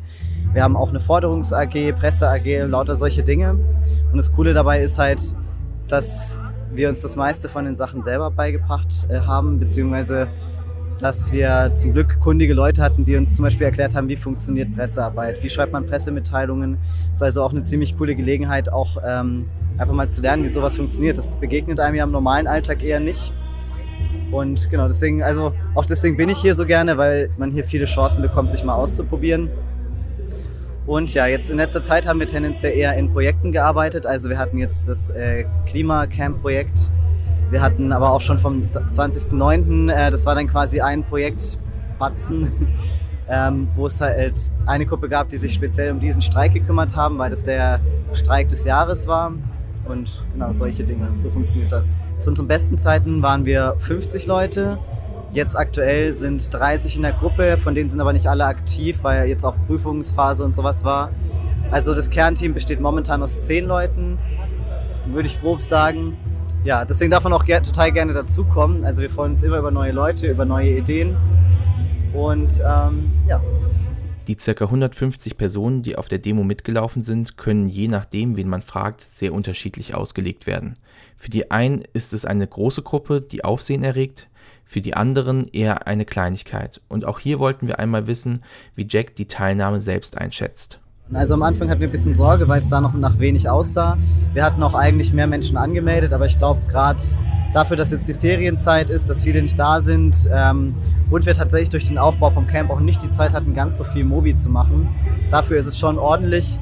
Wir 0.53 0.63
haben 0.63 0.75
auch 0.75 0.89
eine 0.89 0.99
Forderungs 0.99 1.53
AG, 1.53 1.93
Presse 1.93 2.29
AG, 2.29 2.67
lauter 2.67 2.95
solche 2.95 3.23
Dinge. 3.23 3.51
Und 4.11 4.17
das 4.17 4.31
Coole 4.31 4.53
dabei 4.53 4.81
ist 4.81 4.97
halt, 4.97 5.21
dass 5.87 6.39
wir 6.73 6.89
uns 6.89 7.01
das 7.01 7.15
meiste 7.15 7.49
von 7.49 7.65
den 7.65 7.75
Sachen 7.75 8.01
selber 8.01 8.31
beigebracht 8.31 9.07
äh, 9.09 9.19
haben, 9.19 9.59
beziehungsweise 9.59 10.27
dass 11.01 11.31
wir 11.31 11.73
zum 11.75 11.93
Glück 11.93 12.19
kundige 12.19 12.53
Leute 12.53 12.81
hatten, 12.81 13.05
die 13.05 13.15
uns 13.15 13.35
zum 13.35 13.43
Beispiel 13.43 13.65
erklärt 13.65 13.95
haben, 13.95 14.07
wie 14.07 14.15
funktioniert 14.15 14.75
Pressearbeit, 14.75 15.41
wie 15.41 15.49
schreibt 15.49 15.73
man 15.73 15.85
Pressemitteilungen. 15.87 16.77
Das 17.09 17.19
ist 17.19 17.23
also 17.23 17.43
auch 17.43 17.51
eine 17.51 17.63
ziemlich 17.63 17.97
coole 17.97 18.15
Gelegenheit, 18.15 18.71
auch 18.71 18.97
ähm, 19.05 19.49
einfach 19.77 19.93
mal 19.93 20.09
zu 20.09 20.21
lernen, 20.21 20.43
wie 20.43 20.49
sowas 20.49 20.77
funktioniert. 20.77 21.17
Das 21.17 21.35
begegnet 21.35 21.79
einem 21.79 21.95
ja 21.95 22.03
im 22.03 22.11
normalen 22.11 22.47
Alltag 22.47 22.83
eher 22.83 22.99
nicht. 22.99 23.33
Und 24.31 24.69
genau, 24.69 24.87
deswegen, 24.87 25.23
also 25.23 25.53
auch 25.75 25.85
deswegen 25.85 26.17
bin 26.17 26.29
ich 26.29 26.37
hier 26.37 26.55
so 26.55 26.65
gerne, 26.65 26.97
weil 26.97 27.29
man 27.37 27.51
hier 27.51 27.63
viele 27.63 27.85
Chancen 27.85 28.21
bekommt, 28.21 28.51
sich 28.51 28.63
mal 28.63 28.75
auszuprobieren. 28.75 29.49
Und 30.85 31.13
ja, 31.13 31.25
jetzt 31.25 31.49
in 31.49 31.57
letzter 31.57 31.83
Zeit 31.83 32.07
haben 32.07 32.19
wir 32.19 32.27
tendenziell 32.27 32.77
eher 32.77 32.95
in 32.95 33.11
Projekten 33.11 33.51
gearbeitet. 33.51 34.05
Also 34.05 34.29
wir 34.29 34.37
hatten 34.37 34.57
jetzt 34.57 34.87
das 34.87 35.09
äh, 35.09 35.45
Klimacamp-Projekt 35.65 36.91
wir 37.51 37.61
hatten 37.61 37.91
aber 37.91 38.11
auch 38.11 38.21
schon 38.21 38.37
vom 38.37 38.69
20.09., 38.91 39.91
äh, 39.91 40.09
das 40.09 40.25
war 40.25 40.35
dann 40.35 40.47
quasi 40.47 40.79
ein 40.79 41.03
Projekt 41.03 41.59
Batzen, 41.99 42.51
ähm, 43.29 43.67
wo 43.75 43.87
es 43.87 43.99
halt 43.99 44.35
eine 44.65 44.85
Gruppe 44.85 45.09
gab, 45.09 45.29
die 45.29 45.37
sich 45.37 45.53
speziell 45.53 45.91
um 45.91 45.99
diesen 45.99 46.21
Streik 46.21 46.53
gekümmert 46.53 46.95
haben, 46.95 47.17
weil 47.17 47.29
das 47.29 47.43
der 47.43 47.81
Streik 48.13 48.49
des 48.49 48.63
Jahres 48.63 49.07
war. 49.07 49.33
Und 49.85 50.23
genau, 50.31 50.53
solche 50.53 50.83
Dinge. 50.85 51.09
So 51.19 51.29
funktioniert 51.29 51.71
das. 51.71 51.99
Zu 52.19 52.29
unseren 52.29 52.47
besten 52.47 52.77
Zeiten 52.77 53.21
waren 53.21 53.45
wir 53.45 53.75
50 53.79 54.27
Leute. 54.27 54.77
Jetzt 55.31 55.55
aktuell 55.57 56.13
sind 56.13 56.53
30 56.53 56.95
in 56.95 57.01
der 57.01 57.13
Gruppe, 57.13 57.57
von 57.57 57.75
denen 57.75 57.89
sind 57.89 57.99
aber 57.99 58.13
nicht 58.13 58.27
alle 58.27 58.45
aktiv, 58.45 58.99
weil 59.01 59.27
jetzt 59.27 59.43
auch 59.43 59.55
Prüfungsphase 59.67 60.45
und 60.45 60.55
sowas 60.55 60.85
war. 60.85 61.09
Also 61.69 61.95
das 61.95 62.09
Kernteam 62.09 62.53
besteht 62.53 62.79
momentan 62.79 63.23
aus 63.23 63.45
10 63.45 63.65
Leuten, 63.65 64.19
würde 65.05 65.27
ich 65.27 65.41
grob 65.41 65.61
sagen 65.61 66.17
ja, 66.63 66.85
deswegen 66.85 67.09
darf 67.09 67.23
man 67.23 67.33
auch 67.33 67.45
ger 67.45 67.63
total 67.63 67.91
gerne 67.91 68.13
dazukommen. 68.13 68.85
Also 68.85 69.01
wir 69.01 69.09
freuen 69.09 69.33
uns 69.33 69.43
immer 69.43 69.57
über 69.57 69.71
neue 69.71 69.91
Leute, 69.91 70.27
über 70.27 70.45
neue 70.45 70.77
Ideen. 70.77 71.17
Und 72.13 72.61
ähm, 72.65 73.11
ja. 73.27 73.41
Die 74.27 74.35
ca. 74.35 74.65
150 74.65 75.37
Personen, 75.37 75.81
die 75.81 75.95
auf 75.95 76.07
der 76.07 76.19
Demo 76.19 76.43
mitgelaufen 76.43 77.01
sind, 77.01 77.37
können 77.37 77.67
je 77.67 77.87
nachdem, 77.87 78.37
wen 78.37 78.47
man 78.47 78.61
fragt, 78.61 79.01
sehr 79.01 79.33
unterschiedlich 79.33 79.95
ausgelegt 79.95 80.45
werden. 80.45 80.75
Für 81.17 81.31
die 81.31 81.49
einen 81.49 81.83
ist 81.93 82.13
es 82.13 82.25
eine 82.25 82.45
große 82.47 82.83
Gruppe, 82.83 83.21
die 83.21 83.43
Aufsehen 83.43 83.83
erregt, 83.83 84.27
für 84.63 84.81
die 84.81 84.93
anderen 84.93 85.47
eher 85.51 85.87
eine 85.87 86.05
Kleinigkeit. 86.05 86.79
Und 86.87 87.05
auch 87.05 87.19
hier 87.19 87.39
wollten 87.39 87.67
wir 87.67 87.79
einmal 87.79 88.07
wissen, 88.07 88.43
wie 88.75 88.87
Jack 88.87 89.15
die 89.15 89.27
Teilnahme 89.27 89.81
selbst 89.81 90.17
einschätzt. 90.17 90.79
Also 91.13 91.33
am 91.33 91.43
Anfang 91.43 91.69
hatten 91.69 91.81
wir 91.81 91.89
ein 91.89 91.91
bisschen 91.91 92.15
Sorge, 92.15 92.47
weil 92.47 92.61
es 92.61 92.69
da 92.69 92.79
noch 92.79 92.93
nach 92.93 93.19
wenig 93.19 93.49
aussah. 93.49 93.97
Wir 94.33 94.43
hatten 94.43 94.63
auch 94.63 94.73
eigentlich 94.73 95.11
mehr 95.11 95.27
Menschen 95.27 95.57
angemeldet, 95.57 96.13
aber 96.13 96.25
ich 96.25 96.37
glaube 96.37 96.61
gerade 96.69 97.01
dafür, 97.53 97.75
dass 97.75 97.91
jetzt 97.91 98.07
die 98.07 98.13
Ferienzeit 98.13 98.89
ist, 98.89 99.09
dass 99.09 99.23
viele 99.23 99.41
nicht 99.41 99.59
da 99.59 99.81
sind 99.81 100.15
ähm, 100.33 100.73
und 101.09 101.25
wir 101.25 101.33
tatsächlich 101.33 101.69
durch 101.69 101.85
den 101.85 101.97
Aufbau 101.97 102.29
vom 102.29 102.47
Camp 102.47 102.69
auch 102.69 102.79
nicht 102.79 103.01
die 103.01 103.09
Zeit 103.09 103.33
hatten, 103.33 103.53
ganz 103.53 103.77
so 103.77 103.83
viel 103.83 104.05
Mobi 104.05 104.37
zu 104.37 104.49
machen. 104.49 104.87
Dafür 105.29 105.57
ist 105.57 105.67
es 105.67 105.77
schon 105.77 105.99
ordentlich. 105.99 106.57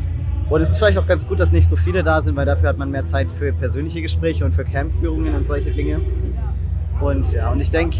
Und 0.50 0.62
es 0.62 0.72
ist 0.72 0.80
vielleicht 0.80 0.98
auch 0.98 1.06
ganz 1.06 1.28
gut, 1.28 1.40
dass 1.40 1.52
nicht 1.52 1.70
so 1.70 1.76
viele 1.76 2.02
da 2.02 2.24
sind, 2.24 2.36
weil 2.36 2.48
dafür 2.48 2.70
hat 2.70 2.78
man 2.80 2.90
mehr 2.90 3.06
Zeit 3.06 3.28
für 3.30 3.54
persönliche 3.54 4.02
Gespräche 4.02 4.44
und 4.46 4.52
für 4.52 4.66
Campführungen 4.66 5.36
und 5.36 5.48
solche 5.48 5.70
Dinge. 5.70 6.02
Und 7.00 7.32
ja, 7.32 7.52
und 7.52 7.60
ich 7.60 7.70
denke, 7.70 7.98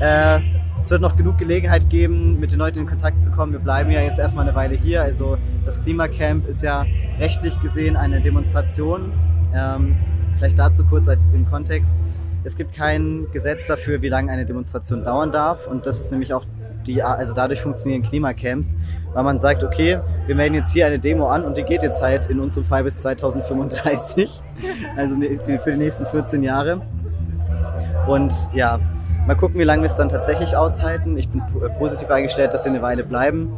äh, 0.00 0.40
es 0.82 0.90
wird 0.90 1.00
noch 1.00 1.16
genug 1.16 1.38
Gelegenheit 1.38 1.88
geben, 1.88 2.40
mit 2.40 2.50
den 2.50 2.58
Leuten 2.58 2.80
in 2.80 2.86
Kontakt 2.86 3.22
zu 3.22 3.30
kommen. 3.30 3.52
Wir 3.52 3.60
bleiben 3.60 3.92
ja 3.92 4.00
jetzt 4.00 4.18
erstmal 4.18 4.44
eine 4.46 4.56
Weile 4.56 4.74
hier. 4.74 5.00
Also 5.00 5.38
das 5.64 5.80
Klimacamp 5.80 6.48
ist 6.48 6.60
ja 6.62 6.84
rechtlich 7.20 7.60
gesehen 7.60 7.96
eine 7.96 8.20
Demonstration. 8.20 9.12
Ähm, 9.54 9.96
vielleicht 10.36 10.58
dazu 10.58 10.84
kurz 10.84 11.08
als 11.08 11.26
im 11.26 11.48
Kontext. 11.48 11.96
Es 12.42 12.56
gibt 12.56 12.74
kein 12.74 13.28
Gesetz 13.32 13.68
dafür, 13.68 14.02
wie 14.02 14.08
lange 14.08 14.32
eine 14.32 14.44
Demonstration 14.44 15.04
dauern 15.04 15.30
darf. 15.30 15.68
Und 15.68 15.86
das 15.86 16.00
ist 16.00 16.10
nämlich 16.10 16.34
auch 16.34 16.44
die, 16.84 17.00
also 17.00 17.32
dadurch 17.32 17.62
funktionieren 17.62 18.02
Klimacamps, 18.02 18.76
weil 19.14 19.22
man 19.22 19.38
sagt, 19.38 19.62
okay, 19.62 20.00
wir 20.26 20.34
melden 20.34 20.56
jetzt 20.56 20.72
hier 20.72 20.86
eine 20.86 20.98
Demo 20.98 21.28
an 21.28 21.44
und 21.44 21.56
die 21.56 21.62
geht 21.62 21.84
jetzt 21.84 22.02
halt 22.02 22.26
in 22.26 22.40
unserem 22.40 22.64
Fall 22.64 22.82
bis 22.82 23.00
2035, 23.02 24.42
also 24.96 25.14
ne, 25.14 25.38
für 25.62 25.70
die 25.70 25.78
nächsten 25.78 26.06
14 26.06 26.42
Jahre. 26.42 26.82
Und 28.08 28.34
ja, 28.52 28.80
Mal 29.24 29.36
gucken, 29.36 29.60
wie 29.60 29.64
lange 29.64 29.82
wir 29.82 29.86
es 29.86 29.94
dann 29.94 30.08
tatsächlich 30.08 30.56
aushalten. 30.56 31.16
Ich 31.16 31.28
bin 31.28 31.40
äh, 31.40 31.68
positiv 31.78 32.10
eingestellt, 32.10 32.52
dass 32.52 32.64
wir 32.64 32.72
eine 32.72 32.82
Weile 32.82 33.04
bleiben. 33.04 33.52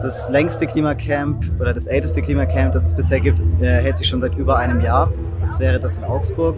Das 0.00 0.30
längste 0.30 0.66
Klimacamp 0.66 1.60
oder 1.60 1.74
das 1.74 1.86
älteste 1.86 2.22
Klimacamp, 2.22 2.72
das 2.72 2.86
es 2.86 2.94
bisher 2.94 3.20
gibt, 3.20 3.40
äh, 3.60 3.82
hält 3.82 3.98
sich 3.98 4.08
schon 4.08 4.22
seit 4.22 4.34
über 4.36 4.56
einem 4.56 4.80
Jahr. 4.80 5.12
Das 5.42 5.60
wäre 5.60 5.78
das 5.78 5.98
in 5.98 6.04
Augsburg. 6.04 6.56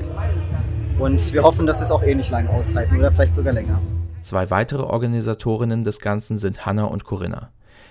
Und 1.01 1.33
wir 1.33 1.43
hoffen, 1.43 1.67
dass 1.67 1.81
wir 1.81 1.87
es 1.87 1.91
auch 1.91 2.05
ähnlich 2.05 2.31
lang 2.31 2.47
aushalten 2.47 2.97
oder 2.97 3.11
vielleicht 3.11 3.35
sogar 3.35 3.53
länger. 3.53 3.81
Zwei 4.21 4.49
weitere 4.51 4.85
Organisatorinnen 4.85 5.83
des 5.83 5.99
Ganzen 5.99 6.39
sind 6.39 6.65
Hanna 6.65 6.85
und 6.85 7.03
Corinna. 7.03 7.51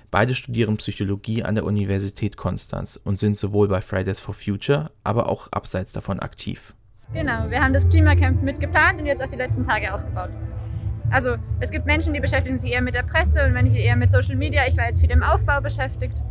Beide 0.10 0.36
studieren 0.36 0.78
Psychologie 0.78 1.44
an 1.44 1.56
der 1.56 1.66
Universität 1.66 2.38
Konstanz 2.38 2.98
und 3.04 3.20
sind 3.20 3.38
sowohl 3.38 3.68
bei 3.68 3.82
Fridays 3.82 4.22
for 4.22 4.34
Future, 4.34 4.90
aber 5.04 5.28
auch 5.28 5.52
abseits 5.52 5.92
davon 5.92 6.22
aktiv. 6.22 6.74
Genau, 7.14 7.50
wir 7.50 7.62
haben 7.62 7.74
das 7.74 7.88
Klimacamp 7.90 8.42
mitgeplant 8.42 9.02
und 9.02 9.06
jetzt 9.06 9.22
auch 9.22 9.30
die 9.30 9.36
letzten 9.36 9.66
Tage 9.66 9.94
aufgebaut. 9.94 10.30
Also 11.12 11.36
es 11.60 11.72
gibt 11.72 11.86
Menschen, 11.86 12.14
die 12.14 12.22
beschäftigen 12.22 12.58
sich 12.58 12.72
eher 12.72 12.82
mit 12.82 12.96
der 12.96 13.04
Presse 13.04 13.46
und 13.46 13.54
wenn 13.54 13.68
ich 13.68 13.76
eher 13.76 13.98
mit 13.98 14.10
Social 14.10 14.36
Media. 14.36 14.64
Ich 14.68 14.78
war 14.78 14.86
jetzt 14.86 15.02
viel 15.02 15.12
im 15.12 15.24
Aufbau 15.24 15.60
beschäftigt. 15.60 16.24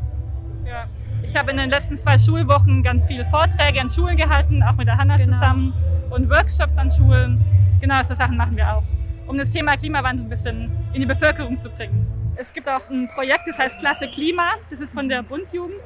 Ja. 0.67 0.85
Ich 1.23 1.37
habe 1.37 1.51
in 1.51 1.59
den 1.59 1.71
letzten 1.71 1.99
zwei 1.99 2.19
Schulwochen 2.19 2.83
ganz 2.83 3.07
viele 3.07 3.27
Vorträge 3.27 3.81
an 3.81 3.91
Schulen 3.91 4.17
gehalten, 4.17 4.63
auch 4.63 4.77
mit 4.77 4.89
der 4.89 4.97
Hanna 4.97 5.19
genau. 5.19 5.35
zusammen 5.35 5.75
und 6.09 6.31
Workshops 6.31 6.79
an 6.79 6.91
Schulen. 6.91 7.45
Genau 7.81 8.03
so 8.03 8.15
Sachen 8.15 8.37
machen 8.37 8.57
wir 8.57 8.75
auch, 8.75 8.83
um 9.27 9.37
das 9.37 9.51
Thema 9.51 9.77
Klimawandel 9.77 10.25
ein 10.27 10.29
bisschen 10.31 10.71
in 10.93 11.01
die 11.01 11.07
Bevölkerung 11.07 11.59
zu 11.59 11.69
bringen. 11.69 12.07
Es 12.37 12.53
gibt 12.53 12.69
auch 12.69 12.89
ein 12.89 13.09
Projekt, 13.15 13.43
das 13.47 13.59
heißt 13.59 13.79
Klasse 13.81 14.09
Klima. 14.09 14.55
Das 14.71 14.81
ist 14.81 14.95
von 14.95 15.09
der 15.09 15.23
Bundjugend. 15.23 15.83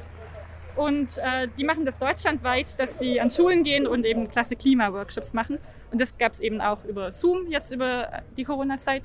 Und 0.75 1.17
äh, 1.17 1.47
die 1.57 1.63
machen 1.63 1.85
das 1.85 1.97
deutschlandweit, 1.97 2.79
dass 2.79 2.97
sie 2.97 3.19
an 3.19 3.29
Schulen 3.29 3.63
gehen 3.63 3.87
und 3.87 4.05
eben 4.05 4.29
Klasse 4.29 4.55
Klima-Workshops 4.55 5.33
machen. 5.33 5.57
Und 5.95 6.01
das 6.01 6.17
gab 6.17 6.33
es 6.33 6.41
eben 6.41 6.59
auch 6.59 6.83
über 6.83 7.13
Zoom 7.13 7.49
jetzt 7.49 7.71
über 7.71 8.21
die 8.35 8.43
Corona-Zeit. 8.43 9.01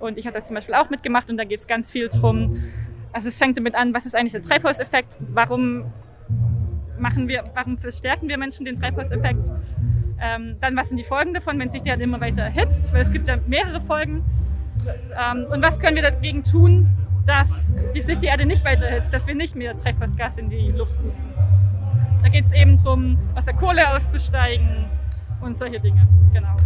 Und 0.00 0.18
ich 0.18 0.26
habe 0.26 0.36
da 0.36 0.42
zum 0.42 0.56
Beispiel 0.56 0.74
auch 0.74 0.90
mitgemacht 0.90 1.30
und 1.30 1.36
da 1.36 1.44
geht 1.44 1.60
es 1.60 1.68
ganz 1.68 1.92
viel 1.92 2.08
drum. 2.08 2.60
Also 3.12 3.28
es 3.28 3.38
fängt 3.38 3.56
damit 3.56 3.76
an, 3.76 3.94
was 3.94 4.04
ist 4.04 4.16
eigentlich 4.16 4.32
der 4.32 4.42
Treibhauseffekt? 4.42 5.14
Warum 5.20 5.92
machen 6.98 7.28
wir, 7.28 7.44
warum 7.54 7.78
verstärken 7.78 8.28
wir 8.28 8.36
Menschen 8.36 8.64
den 8.64 8.80
Treibhauseffekt? 8.80 9.48
Ähm, 10.20 10.56
dann 10.60 10.74
was 10.74 10.88
sind 10.88 10.96
die 10.96 11.04
Folgen 11.04 11.34
davon, 11.34 11.56
wenn 11.60 11.70
sich 11.70 11.84
der 11.84 11.92
halt 11.92 12.02
immer 12.02 12.20
weiter 12.20 12.42
erhitzt? 12.42 12.92
Weil 12.92 13.02
es 13.02 13.12
gibt 13.12 13.28
ja 13.28 13.38
mehrere 13.46 13.80
Folgen. 13.82 14.24
Ähm, 15.16 15.46
und 15.52 15.64
was 15.64 15.78
können 15.78 15.94
wir 15.94 16.02
dagegen 16.02 16.42
tun, 16.42 16.88
dass 17.28 17.72
die, 17.94 18.02
sich 18.02 18.18
die 18.18 18.26
Erde 18.26 18.44
nicht 18.44 18.64
weiter 18.64 18.86
erhitzt, 18.86 19.14
dass 19.14 19.24
wir 19.28 19.36
nicht 19.36 19.54
mehr 19.54 19.78
Treibhausgas 19.80 20.36
in 20.38 20.50
die 20.50 20.72
Luft 20.72 21.00
pusten? 21.00 21.32
Da 22.24 22.28
geht 22.28 22.46
es 22.46 22.52
eben 22.52 22.82
darum, 22.82 23.18
aus 23.36 23.44
der 23.44 23.54
Kohle 23.54 23.88
auszusteigen, 23.94 24.86
und 25.44 25.56
solche 25.56 25.80
Dinge. 25.80 26.06
Genau. 26.34 26.56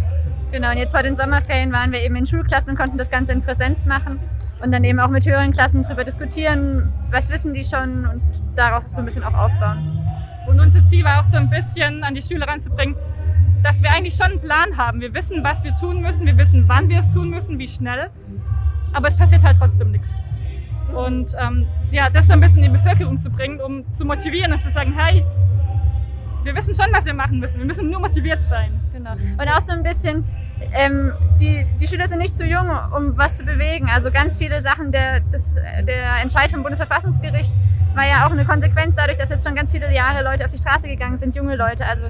Genau, 0.51 0.71
und 0.71 0.77
jetzt 0.77 0.91
vor 0.93 1.03
den 1.03 1.15
Sommerferien 1.15 1.71
waren 1.71 1.91
wir 1.91 2.01
eben 2.01 2.15
in 2.15 2.25
Schulklassen 2.25 2.71
und 2.71 2.75
konnten 2.75 2.97
das 2.97 3.11
Ganze 3.11 3.33
in 3.33 3.43
Präsenz 3.43 3.85
machen 3.85 4.19
und 4.61 4.71
dann 4.71 4.83
eben 4.83 4.99
auch 4.99 5.09
mit 5.09 5.25
höheren 5.25 5.51
Klassen 5.51 5.83
darüber 5.83 6.03
diskutieren, 6.03 6.91
was 7.11 7.29
wissen 7.29 7.53
die 7.53 7.63
schon 7.63 8.07
und 8.07 8.21
darauf 8.55 8.83
so 8.87 8.99
ein 8.99 9.05
bisschen 9.05 9.23
auch 9.23 9.33
aufbauen. 9.33 10.03
Und 10.47 10.59
unser 10.59 10.83
Ziel 10.87 11.05
war 11.05 11.21
auch 11.21 11.29
so 11.29 11.37
ein 11.37 11.49
bisschen 11.51 12.03
an 12.03 12.15
die 12.15 12.21
Schüler 12.23 12.47
ranzubringen, 12.47 12.95
dass 13.61 13.81
wir 13.83 13.91
eigentlich 13.91 14.15
schon 14.15 14.31
einen 14.31 14.41
Plan 14.41 14.75
haben. 14.75 15.01
Wir 15.01 15.13
wissen, 15.13 15.43
was 15.43 15.63
wir 15.63 15.75
tun 15.75 16.01
müssen, 16.01 16.25
wir 16.25 16.37
wissen, 16.37 16.63
wann 16.67 16.89
wir 16.89 17.01
es 17.01 17.11
tun 17.13 17.29
müssen, 17.29 17.59
wie 17.59 17.67
schnell, 17.67 18.09
aber 18.93 19.09
es 19.09 19.17
passiert 19.17 19.43
halt 19.43 19.57
trotzdem 19.59 19.91
nichts. 19.91 20.09
Und 20.95 21.35
ähm, 21.39 21.67
ja, 21.91 22.09
das 22.11 22.25
so 22.25 22.33
ein 22.33 22.39
bisschen 22.39 22.63
in 22.63 22.73
die 22.73 22.77
Bevölkerung 22.77 23.21
zu 23.21 23.29
bringen, 23.29 23.61
um 23.61 23.85
zu 23.93 24.03
motivieren 24.03 24.51
und 24.51 24.59
zu 24.59 24.71
sagen, 24.71 24.93
hey, 24.97 25.23
wir 26.49 26.55
wissen 26.55 26.73
schon, 26.73 26.91
was 26.91 27.05
wir 27.05 27.13
machen 27.13 27.39
müssen. 27.39 27.59
Wir 27.59 27.65
müssen 27.65 27.89
nur 27.89 27.99
motiviert 27.99 28.43
sein. 28.43 28.79
Genau. 28.91 29.11
Und 29.11 29.47
auch 29.47 29.61
so 29.61 29.71
ein 29.71 29.83
bisschen, 29.83 30.25
ähm, 30.73 31.13
die, 31.39 31.65
die 31.79 31.87
Schüler 31.87 32.07
sind 32.07 32.19
nicht 32.19 32.35
zu 32.35 32.45
jung, 32.45 32.69
um 32.95 33.15
was 33.17 33.37
zu 33.37 33.45
bewegen. 33.45 33.87
Also 33.93 34.11
ganz 34.11 34.37
viele 34.37 34.59
Sachen, 34.61 34.91
der, 34.91 35.19
das, 35.31 35.55
der 35.55 36.21
Entscheid 36.21 36.49
vom 36.49 36.63
Bundesverfassungsgericht 36.63 37.53
war 37.93 38.07
ja 38.07 38.25
auch 38.25 38.31
eine 38.31 38.45
Konsequenz 38.45 38.95
dadurch, 38.95 39.17
dass 39.17 39.29
jetzt 39.29 39.45
schon 39.45 39.55
ganz 39.55 39.71
viele 39.71 39.93
Jahre 39.93 40.23
Leute 40.23 40.45
auf 40.45 40.51
die 40.51 40.57
Straße 40.57 40.87
gegangen 40.87 41.19
sind, 41.19 41.35
junge 41.35 41.55
Leute. 41.55 41.85
Also 41.85 42.05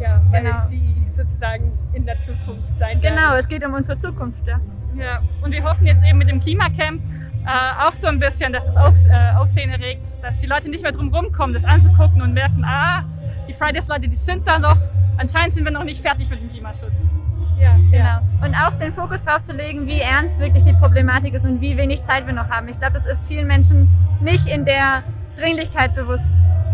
ja, 0.00 0.20
weil 0.30 0.44
genau. 0.44 0.66
die 0.70 0.94
sozusagen 1.14 1.72
in 1.92 2.06
der 2.06 2.16
Zukunft 2.24 2.68
sein 2.78 3.02
werden. 3.02 3.16
Genau, 3.16 3.34
es 3.34 3.48
geht 3.48 3.64
um 3.66 3.74
unsere 3.74 3.98
Zukunft. 3.98 4.46
Ja. 4.46 4.60
ja. 4.94 5.18
Und 5.42 5.52
wir 5.52 5.62
hoffen 5.62 5.86
jetzt 5.86 6.04
eben 6.06 6.18
mit 6.18 6.30
dem 6.30 6.40
Klimacamp 6.40 7.02
äh, 7.44 7.86
auch 7.86 7.94
so 7.94 8.06
ein 8.06 8.18
bisschen, 8.18 8.52
dass 8.52 8.66
es 8.66 8.76
auf, 8.76 8.94
äh, 9.08 9.36
Aufsehen 9.36 9.70
erregt, 9.70 10.06
dass 10.22 10.38
die 10.38 10.46
Leute 10.46 10.68
nicht 10.70 10.82
mehr 10.82 10.92
drum 10.92 11.12
rumkommen, 11.12 11.54
das 11.54 11.64
anzugucken 11.64 12.22
und 12.22 12.34
merken, 12.34 12.64
ah, 12.64 13.04
die 13.48 13.54
Fridays-Leute, 13.54 14.08
die 14.08 14.16
sind 14.16 14.46
da 14.46 14.58
noch, 14.58 14.76
anscheinend 15.16 15.54
sind 15.54 15.64
wir 15.64 15.72
noch 15.72 15.84
nicht 15.84 16.02
fertig 16.02 16.28
mit 16.28 16.40
dem 16.40 16.50
Klimaschutz. 16.50 17.10
Ja, 17.58 17.76
genau. 17.90 18.46
Und 18.46 18.54
auch 18.54 18.74
den 18.74 18.92
Fokus 18.92 19.22
darauf 19.22 19.42
zu 19.42 19.52
legen, 19.52 19.86
wie 19.86 20.00
ernst 20.00 20.38
wirklich 20.38 20.62
die 20.62 20.74
Problematik 20.74 21.34
ist 21.34 21.44
und 21.44 21.60
wie 21.60 21.76
wenig 21.76 22.02
Zeit 22.02 22.26
wir 22.26 22.32
noch 22.32 22.48
haben. 22.48 22.68
Ich 22.68 22.78
glaube, 22.78 22.96
es 22.96 23.06
ist 23.06 23.26
vielen 23.26 23.48
Menschen 23.48 23.88
nicht 24.20 24.46
in 24.46 24.64
der 24.64 25.02
Dringlichkeit 25.36 25.94
bewusst. 25.94 26.30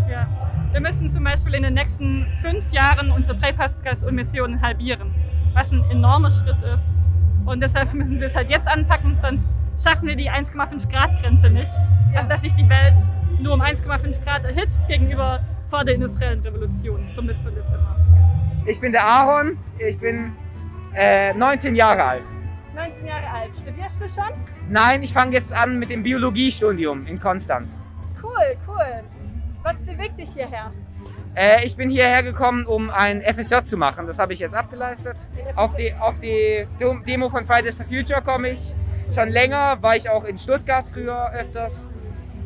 Ja. 0.09 0.27
Wir 0.71 0.81
müssen 0.81 1.11
zum 1.11 1.23
Beispiel 1.23 1.55
in 1.55 1.63
den 1.63 1.73
nächsten 1.73 2.27
fünf 2.41 2.71
Jahren 2.71 3.09
unsere 3.09 3.39
Treibhausgasemissionen 3.39 4.61
halbieren, 4.61 5.15
was 5.53 5.71
ein 5.71 5.83
enormer 5.89 6.29
Schritt 6.29 6.61
ist. 6.61 6.93
Und 7.45 7.61
deshalb 7.61 7.93
müssen 7.93 8.19
wir 8.19 8.27
es 8.27 8.35
halt 8.35 8.49
jetzt 8.49 8.67
anpacken, 8.67 9.17
sonst 9.21 9.47
schaffen 9.81 10.07
wir 10.07 10.15
die 10.15 10.29
1,5 10.29 10.89
Grad 10.91 11.09
Grenze 11.21 11.49
nicht. 11.49 11.71
Also 12.15 12.29
dass 12.29 12.41
sich 12.41 12.53
die 12.53 12.69
Welt 12.69 12.95
nur 13.39 13.53
um 13.53 13.61
1,5 13.61 14.23
Grad 14.23 14.43
erhitzt 14.43 14.85
gegenüber 14.87 15.39
vor 15.69 15.83
der 15.83 15.95
industriellen 15.95 16.41
Revolution. 16.41 17.05
Das 17.07 17.17
immer. 17.17 17.95
Ich 18.65 18.79
bin 18.79 18.91
der 18.91 19.05
Aaron, 19.05 19.57
ich 19.77 19.99
bin 19.99 20.33
äh, 20.95 21.33
19 21.33 21.75
Jahre 21.75 22.03
alt. 22.03 22.23
19 22.73 23.05
Jahre 23.05 23.29
alt. 23.29 23.51
Studierst 23.55 23.95
du 23.99 24.09
schon? 24.09 24.43
Nein, 24.69 25.03
ich 25.03 25.13
fange 25.13 25.33
jetzt 25.33 25.53
an 25.53 25.79
mit 25.79 25.89
dem 25.89 26.03
Biologiestudium 26.03 27.05
in 27.07 27.19
Konstanz. 27.19 27.81
Cool, 28.21 28.57
cool. 28.67 29.03
Was 29.63 29.75
bewegt 29.77 30.19
dich 30.19 30.29
hierher? 30.33 30.71
Äh, 31.35 31.65
ich 31.65 31.75
bin 31.75 31.89
hierher 31.89 32.23
gekommen, 32.23 32.65
um 32.65 32.89
ein 32.89 33.21
FSJ 33.21 33.65
zu 33.65 33.77
machen. 33.77 34.07
Das 34.07 34.19
habe 34.19 34.33
ich 34.33 34.39
jetzt 34.39 34.55
abgeleistet. 34.55 35.17
Auf 35.55 35.75
die, 35.75 35.93
auf 35.93 36.19
die 36.19 36.67
Demo 37.05 37.29
von 37.29 37.45
Fridays 37.45 37.77
for 37.77 37.85
Future 37.85 38.21
komme 38.21 38.49
ich 38.49 38.73
schon 39.13 39.29
länger. 39.29 39.77
War 39.81 39.95
ich 39.95 40.09
auch 40.09 40.23
in 40.23 40.37
Stuttgart 40.37 40.85
früher 40.91 41.31
öfters. 41.33 41.89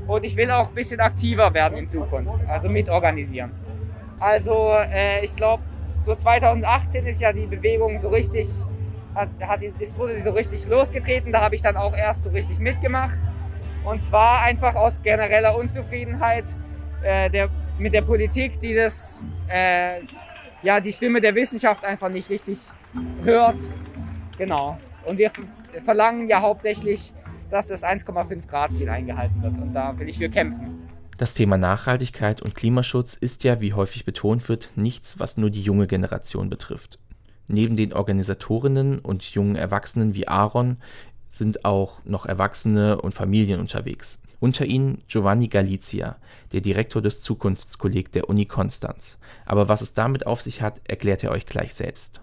Und 0.10 0.24
ich 0.24 0.36
will 0.36 0.50
auch 0.50 0.70
ein 0.70 0.74
bisschen 0.74 1.00
aktiver 1.00 1.54
werden 1.54 1.78
in 1.78 1.88
Zukunft, 1.88 2.32
also 2.48 2.68
mitorganisieren. 2.68 3.51
Also 4.20 4.74
äh, 4.74 5.24
ich 5.24 5.36
glaube, 5.36 5.62
so 5.86 6.16
2018 6.16 7.06
ist 7.06 7.22
ja 7.22 7.32
die 7.32 7.46
Bewegung 7.46 8.01
so 8.01 8.10
richtig, 8.10 8.48
hat, 9.13 9.30
hat, 9.39 9.62
ist, 9.62 10.00
wurde 10.00 10.16
sie 10.16 10.24
so 10.24 10.32
richtig 10.32 10.68
losgetreten. 10.68 11.32
Da 11.32 11.42
habe 11.42 11.54
ich 11.54 11.62
dann 11.62 11.78
auch 11.78 11.96
erst 11.96 12.24
so 12.24 12.32
richtig 12.32 12.58
mitgemacht. 12.58 13.20
Und 13.86 14.04
zwar 14.04 14.42
einfach 14.42 14.74
aus 14.74 15.00
genereller 15.04 15.56
Unzufriedenheit 15.56 16.46
äh, 17.04 17.30
der, 17.30 17.50
mit 17.78 17.94
der 17.94 18.01
Politik, 18.01 18.60
die 18.60 18.74
das, 18.74 19.22
äh, 19.48 20.00
ja, 20.63 20.80
die 20.80 20.92
Stimme 20.92 21.22
der 21.22 21.36
Wissenschaft 21.36 21.86
einfach 21.86 22.10
nicht 22.10 22.32
richtig 22.32 22.58
hört. 23.24 23.58
Genau. 24.39 24.80
Und 25.06 25.20
wir 25.20 25.32
verlangen 25.86 26.28
ja 26.28 26.42
hauptsächlich, 26.42 27.13
dass 27.50 27.68
das 27.68 27.84
1,5 27.84 28.48
Grad 28.48 28.72
Ziel 28.72 28.89
eingehalten 28.89 29.41
wird. 29.41 29.58
Und 29.58 29.74
da 29.74 29.98
will 29.98 30.10
ich 30.10 30.18
für 30.18 30.29
kämpfen. 30.29 30.89
Das 31.18 31.34
Thema 31.34 31.58
Nachhaltigkeit 31.58 32.41
und 32.41 32.56
Klimaschutz 32.56 33.13
ist 33.13 33.44
ja, 33.44 33.60
wie 33.60 33.74
häufig 33.74 34.06
betont 34.06 34.48
wird, 34.48 34.72
nichts, 34.75 35.20
was 35.20 35.38
nur 35.38 35.50
die 35.50 35.62
junge 35.62 35.86
Generation 35.86 36.50
betrifft. 36.50 36.98
Neben 37.48 37.75
den 37.75 37.94
Organisatorinnen 37.94 39.00
und 39.00 39.24
jungen 39.24 39.56
Erwachsenen 39.56 40.13
wie 40.13 40.27
Aaron 40.27 40.77
sind 41.29 41.65
auch 41.65 42.06
noch 42.06 42.25
Erwachsene 42.25 43.01
und 43.01 43.13
Familien 43.13 43.60
unterwegs. 43.60 44.22
Unter 44.39 44.65
ihnen 44.65 45.03
Giovanni 45.08 45.50
Galizia, 45.50 46.15
der 46.53 46.62
Direktor 46.62 47.01
des 47.01 47.22
Zukunftskolleg 47.22 48.12
der 48.13 48.29
Uni 48.29 48.46
Konstanz. 48.46 49.18
Aber 49.46 49.68
was 49.68 49.82
es 49.82 49.94
damit 49.94 50.25
auf 50.25 50.41
sich 50.41 50.62
hat, 50.62 50.79
erklärt 50.88 51.24
er 51.24 51.32
euch 51.32 51.46
gleich 51.46 51.74
selbst. 51.74 52.22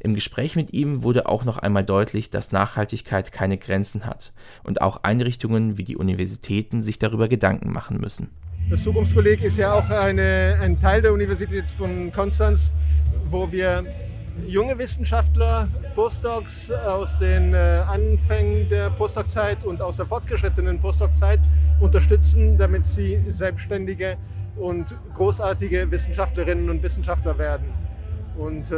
Im 0.00 0.14
Gespräch 0.14 0.54
mit 0.54 0.72
ihm 0.72 1.02
wurde 1.02 1.28
auch 1.28 1.44
noch 1.44 1.58
einmal 1.58 1.84
deutlich, 1.84 2.30
dass 2.30 2.52
Nachhaltigkeit 2.52 3.32
keine 3.32 3.58
Grenzen 3.58 4.06
hat 4.06 4.32
und 4.62 4.80
auch 4.80 5.02
Einrichtungen 5.02 5.76
wie 5.76 5.84
die 5.84 5.96
Universitäten 5.96 6.82
sich 6.82 6.98
darüber 6.98 7.28
Gedanken 7.28 7.72
machen 7.72 7.98
müssen. 7.98 8.30
Das 8.70 8.82
Zukunftskolleg 8.82 9.42
ist 9.42 9.56
ja 9.56 9.72
auch 9.72 9.88
eine, 9.90 10.58
ein 10.60 10.80
Teil 10.80 11.02
der 11.02 11.12
Universität 11.12 11.70
von 11.70 12.12
Konstanz, 12.12 12.72
wo 13.30 13.50
wir 13.50 13.84
junge 14.46 14.78
Wissenschaftler, 14.78 15.68
Postdocs 15.94 16.70
aus 16.70 17.18
den 17.18 17.54
äh, 17.54 17.56
Anfängen 17.56 18.68
der 18.68 18.90
Postdoc-Zeit 18.90 19.64
und 19.64 19.80
aus 19.82 19.96
der 19.96 20.06
fortgeschrittenen 20.06 20.80
Postdoc-Zeit 20.80 21.40
unterstützen, 21.80 22.56
damit 22.56 22.86
sie 22.86 23.20
selbstständige 23.28 24.16
und 24.56 24.94
großartige 25.14 25.90
Wissenschaftlerinnen 25.90 26.70
und 26.70 26.82
Wissenschaftler 26.82 27.38
werden. 27.38 27.87
Und 28.38 28.70
äh, 28.70 28.74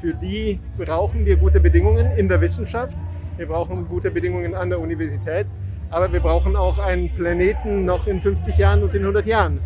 für 0.00 0.12
die 0.20 0.58
brauchen 0.76 1.24
wir 1.24 1.36
gute 1.36 1.60
Bedingungen 1.60 2.16
in 2.16 2.28
der 2.28 2.40
Wissenschaft. 2.40 2.96
Wir 3.36 3.46
brauchen 3.46 3.86
gute 3.88 4.10
Bedingungen 4.10 4.54
an 4.54 4.70
der 4.70 4.80
Universität. 4.80 5.46
Aber 5.90 6.12
wir 6.12 6.20
brauchen 6.20 6.56
auch 6.56 6.78
einen 6.78 7.08
Planeten 7.14 7.84
noch 7.84 8.06
in 8.08 8.20
50 8.20 8.58
Jahren 8.58 8.82
und 8.82 8.92
in 8.94 9.02
100 9.02 9.24
Jahren. 9.24 9.60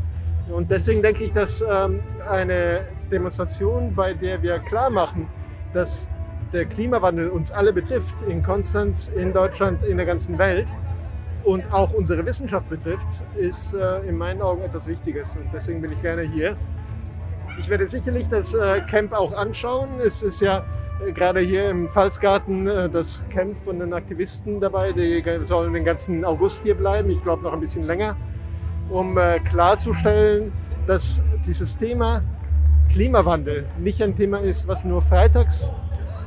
Und 0.52 0.70
deswegen 0.70 1.02
denke 1.02 1.24
ich, 1.24 1.32
dass 1.32 1.62
ähm, 1.62 2.00
eine 2.28 2.80
Demonstration, 3.10 3.94
bei 3.94 4.12
der 4.12 4.42
wir 4.42 4.58
klar 4.58 4.90
machen, 4.90 5.28
dass 5.72 6.08
der 6.52 6.66
Klimawandel 6.66 7.28
uns 7.28 7.50
alle 7.50 7.72
betrifft, 7.72 8.14
in 8.28 8.42
Konstanz, 8.42 9.08
in 9.08 9.32
Deutschland, 9.32 9.82
in 9.84 9.96
der 9.96 10.06
ganzen 10.06 10.38
Welt 10.38 10.68
und 11.42 11.64
auch 11.72 11.92
unsere 11.92 12.24
Wissenschaft 12.26 12.68
betrifft, 12.68 13.08
ist 13.36 13.74
äh, 13.74 14.00
in 14.08 14.16
meinen 14.16 14.42
Augen 14.42 14.62
etwas 14.62 14.86
Wichtiges. 14.86 15.36
Und 15.36 15.46
deswegen 15.54 15.80
bin 15.80 15.92
ich 15.92 16.02
gerne 16.02 16.22
hier 16.22 16.56
ich 17.58 17.68
werde 17.68 17.88
sicherlich 17.88 18.28
das 18.28 18.54
äh, 18.54 18.80
Camp 18.82 19.12
auch 19.12 19.32
anschauen. 19.32 19.88
Es 20.04 20.22
ist 20.22 20.40
ja 20.40 20.64
äh, 21.04 21.12
gerade 21.12 21.40
hier 21.40 21.70
im 21.70 21.88
Pfalzgarten 21.88 22.66
äh, 22.66 22.88
das 22.88 23.24
Camp 23.30 23.58
von 23.58 23.78
den 23.78 23.92
Aktivisten 23.92 24.60
dabei. 24.60 24.92
Die 24.92 25.22
sollen 25.44 25.72
den 25.72 25.84
ganzen 25.84 26.24
August 26.24 26.62
hier 26.62 26.74
bleiben, 26.74 27.10
ich 27.10 27.22
glaube 27.22 27.42
noch 27.42 27.52
ein 27.52 27.60
bisschen 27.60 27.84
länger, 27.84 28.16
um 28.90 29.18
klarzustellen, 29.44 30.52
dass 30.86 31.20
dieses 31.46 31.76
Thema 31.76 32.22
Klimawandel 32.92 33.66
nicht 33.78 34.02
ein 34.02 34.16
Thema 34.16 34.38
ist, 34.38 34.68
was 34.68 34.84
nur 34.84 35.02
freitags 35.02 35.70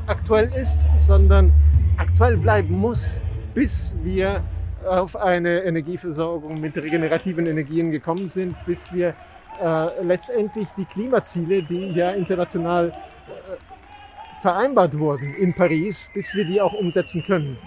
aktuell 0.07 0.51
ist, 0.53 0.87
sondern 0.97 1.53
aktuell 1.97 2.35
bleiben 2.37 2.73
muss, 2.73 3.21
bis 3.53 3.95
wir 4.03 4.43
auf 4.85 5.15
eine 5.15 5.63
Energieversorgung 5.63 6.59
mit 6.59 6.75
regenerativen 6.75 7.45
Energien 7.45 7.91
gekommen 7.91 8.29
sind, 8.29 8.55
bis 8.65 8.91
wir 8.91 9.13
äh, 9.61 10.01
letztendlich 10.03 10.67
die 10.77 10.85
Klimaziele, 10.85 11.63
die 11.63 11.89
ja 11.91 12.11
international 12.11 12.89
äh, 12.89 14.41
vereinbart 14.41 14.97
wurden 14.97 15.33
in 15.35 15.53
Paris, 15.53 16.09
bis 16.13 16.33
wir 16.33 16.45
die 16.45 16.61
auch 16.61 16.73
umsetzen 16.73 17.23
können. 17.23 17.57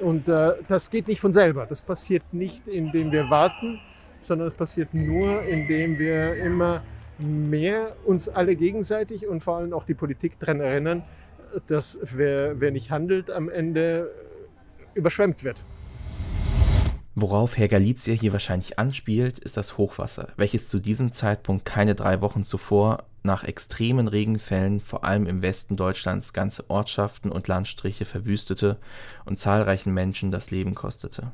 Und 0.00 0.28
äh, 0.28 0.52
das 0.68 0.90
geht 0.90 1.08
nicht 1.08 1.20
von 1.20 1.32
selber. 1.32 1.66
Das 1.66 1.82
passiert 1.82 2.22
nicht, 2.32 2.66
indem 2.66 3.12
wir 3.12 3.30
warten, 3.30 3.80
sondern 4.20 4.48
es 4.48 4.54
passiert 4.54 4.92
nur, 4.92 5.42
indem 5.42 5.98
wir 5.98 6.34
immer 6.34 6.82
mehr 7.18 7.96
uns 8.04 8.28
alle 8.28 8.56
gegenseitig 8.56 9.26
und 9.26 9.42
vor 9.42 9.56
allem 9.56 9.72
auch 9.72 9.84
die 9.84 9.94
Politik 9.94 10.38
daran 10.38 10.60
erinnern, 10.60 11.02
dass 11.68 11.98
wer, 12.02 12.60
wer 12.60 12.70
nicht 12.70 12.90
handelt, 12.90 13.30
am 13.30 13.48
Ende 13.48 14.10
überschwemmt 14.94 15.44
wird. 15.44 15.62
Worauf 17.18 17.56
Herr 17.56 17.68
Galizia 17.68 18.12
hier 18.12 18.34
wahrscheinlich 18.34 18.78
anspielt, 18.78 19.38
ist 19.38 19.56
das 19.56 19.78
Hochwasser, 19.78 20.34
welches 20.36 20.68
zu 20.68 20.80
diesem 20.80 21.12
Zeitpunkt 21.12 21.64
keine 21.64 21.94
drei 21.94 22.20
Wochen 22.20 22.44
zuvor 22.44 23.04
nach 23.22 23.42
extremen 23.42 24.06
Regenfällen 24.06 24.82
vor 24.82 25.02
allem 25.02 25.24
im 25.24 25.40
Westen 25.40 25.78
Deutschlands 25.78 26.34
ganze 26.34 26.68
Ortschaften 26.68 27.32
und 27.32 27.48
Landstriche 27.48 28.04
verwüstete 28.04 28.76
und 29.24 29.38
zahlreichen 29.38 29.94
Menschen 29.94 30.30
das 30.30 30.50
Leben 30.50 30.74
kostete. 30.74 31.32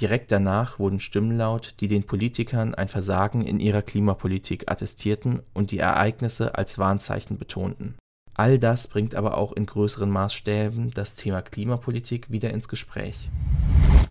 Direkt 0.00 0.32
danach 0.32 0.80
wurden 0.80 0.98
Stimmen 0.98 1.36
laut, 1.36 1.76
die 1.78 1.86
den 1.86 2.02
Politikern 2.02 2.74
ein 2.74 2.88
Versagen 2.88 3.46
in 3.46 3.60
ihrer 3.60 3.82
Klimapolitik 3.82 4.68
attestierten 4.68 5.40
und 5.54 5.70
die 5.70 5.78
Ereignisse 5.78 6.56
als 6.56 6.80
Warnzeichen 6.80 7.38
betonten. 7.38 7.94
All 8.34 8.58
das 8.58 8.88
bringt 8.88 9.14
aber 9.14 9.38
auch 9.38 9.52
in 9.52 9.66
größeren 9.66 10.10
Maßstäben 10.10 10.90
das 10.90 11.14
Thema 11.14 11.42
Klimapolitik 11.42 12.28
wieder 12.28 12.50
ins 12.50 12.66
Gespräch. 12.66 13.30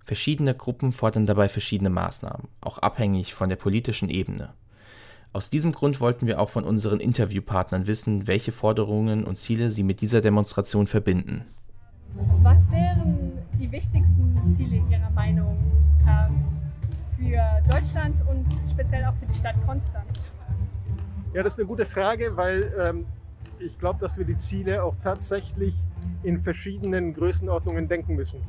Verschiedene 0.06 0.54
Gruppen 0.54 0.92
fordern 0.92 1.26
dabei 1.26 1.50
verschiedene 1.50 1.90
Maßnahmen, 1.90 2.48
auch 2.62 2.78
abhängig 2.78 3.34
von 3.34 3.50
der 3.50 3.56
politischen 3.56 4.08
Ebene. 4.10 4.54
Aus 5.34 5.50
diesem 5.50 5.72
Grund 5.72 6.00
wollten 6.00 6.28
wir 6.28 6.40
auch 6.40 6.50
von 6.50 6.64
unseren 6.64 7.00
Interviewpartnern 7.00 7.88
wissen, 7.88 8.28
welche 8.28 8.52
Forderungen 8.52 9.24
und 9.24 9.38
Ziele 9.38 9.72
sie 9.72 9.84
mit 9.84 10.02
dieser 10.02 10.22
Demonstration 10.22 10.86
verbinden. 10.86 11.44
Was 12.42 12.60
wären 12.72 13.34
die 13.60 13.70
wichtigsten 13.72 14.54
Ziele 14.56 14.82
Ihrer 14.90 15.10
Meinung 15.10 15.58
für 17.18 17.42
Deutschland 17.70 18.16
und 18.30 18.46
speziell 18.72 19.04
auch 19.06 19.16
für 19.16 19.26
die 19.26 19.40
Stadt 19.40 19.56
Konstanz? 19.66 20.08
Ja, 21.34 21.44
das 21.44 21.54
ist 21.54 21.60
eine 21.60 21.68
gute 21.68 21.86
Frage, 21.86 22.38
weil 22.38 22.72
ähm, 22.80 23.06
ich 23.60 23.78
glaube, 23.80 24.00
dass 24.00 24.18
wir 24.18 24.26
die 24.26 24.38
Ziele 24.38 24.84
auch 24.84 24.96
tatsächlich 25.04 25.74
in 26.24 26.40
verschiedenen 26.40 27.14
Größenordnungen 27.14 27.88
denken 27.88 28.16
müssen. 28.16 28.40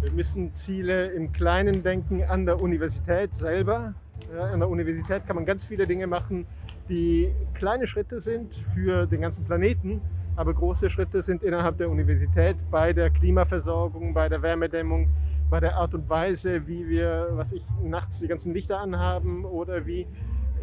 Wir 0.00 0.12
müssen 0.12 0.52
Ziele 0.52 1.06
im 1.06 1.32
Kleinen 1.32 1.82
denken 1.82 2.22
an 2.22 2.44
der 2.44 2.60
Universität 2.60 3.34
selber. 3.34 3.94
An 4.38 4.60
der 4.60 4.68
Universität 4.68 5.26
kann 5.26 5.36
man 5.36 5.46
ganz 5.46 5.66
viele 5.66 5.86
Dinge 5.86 6.06
machen, 6.06 6.46
die 6.88 7.32
kleine 7.54 7.86
Schritte 7.86 8.20
sind 8.20 8.54
für 8.74 9.06
den 9.06 9.22
ganzen 9.22 9.44
Planeten, 9.44 10.00
aber 10.36 10.52
große 10.52 10.90
Schritte 10.90 11.22
sind 11.22 11.42
innerhalb 11.42 11.78
der 11.78 11.88
Universität 11.88 12.56
bei 12.70 12.92
der 12.92 13.10
Klimaversorgung, 13.10 14.12
bei 14.12 14.28
der 14.28 14.42
Wärmedämmung, 14.42 15.08
bei 15.48 15.60
der 15.60 15.76
Art 15.76 15.94
und 15.94 16.08
Weise, 16.08 16.66
wie 16.66 16.88
wir, 16.88 17.28
was 17.32 17.52
ich 17.52 17.64
nachts 17.82 18.20
die 18.20 18.28
ganzen 18.28 18.52
Lichter 18.52 18.78
anhaben 18.78 19.44
oder 19.44 19.86
wie 19.86 20.06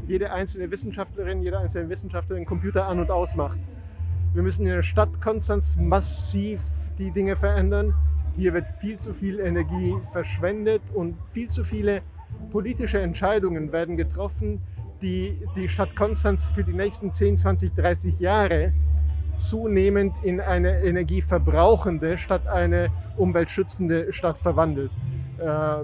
jede 0.07 0.31
einzelne 0.31 0.69
Wissenschaftlerin, 0.69 1.41
jeder 1.41 1.59
einzelne 1.59 1.89
Wissenschaftler 1.89 2.35
den 2.35 2.45
Computer 2.45 2.85
an 2.87 2.99
und 2.99 3.09
ausmacht. 3.09 3.57
Wir 4.33 4.43
müssen 4.43 4.65
in 4.67 4.73
der 4.73 4.83
Stadt 4.83 5.21
Konstanz 5.21 5.75
massiv 5.75 6.61
die 6.97 7.11
Dinge 7.11 7.35
verändern. 7.35 7.93
Hier 8.35 8.53
wird 8.53 8.65
viel 8.79 8.97
zu 8.97 9.13
viel 9.13 9.39
Energie 9.39 9.95
verschwendet 10.11 10.81
und 10.93 11.15
viel 11.31 11.49
zu 11.49 11.63
viele 11.63 12.01
politische 12.51 12.99
Entscheidungen 12.99 13.71
werden 13.71 13.95
getroffen, 13.95 14.61
die 15.01 15.37
die 15.55 15.69
Stadt 15.69 15.95
Konstanz 15.95 16.45
für 16.45 16.63
die 16.63 16.73
nächsten 16.73 17.11
10, 17.11 17.37
20, 17.37 17.75
30 17.75 18.19
Jahre 18.19 18.73
zunehmend 19.35 20.13
in 20.23 20.39
eine 20.39 20.81
energieverbrauchende 20.83 22.17
statt 22.17 22.47
eine 22.47 22.89
umweltschützende 23.17 24.13
Stadt 24.13 24.37
verwandelt. 24.37 24.91
Äh, 25.37 25.83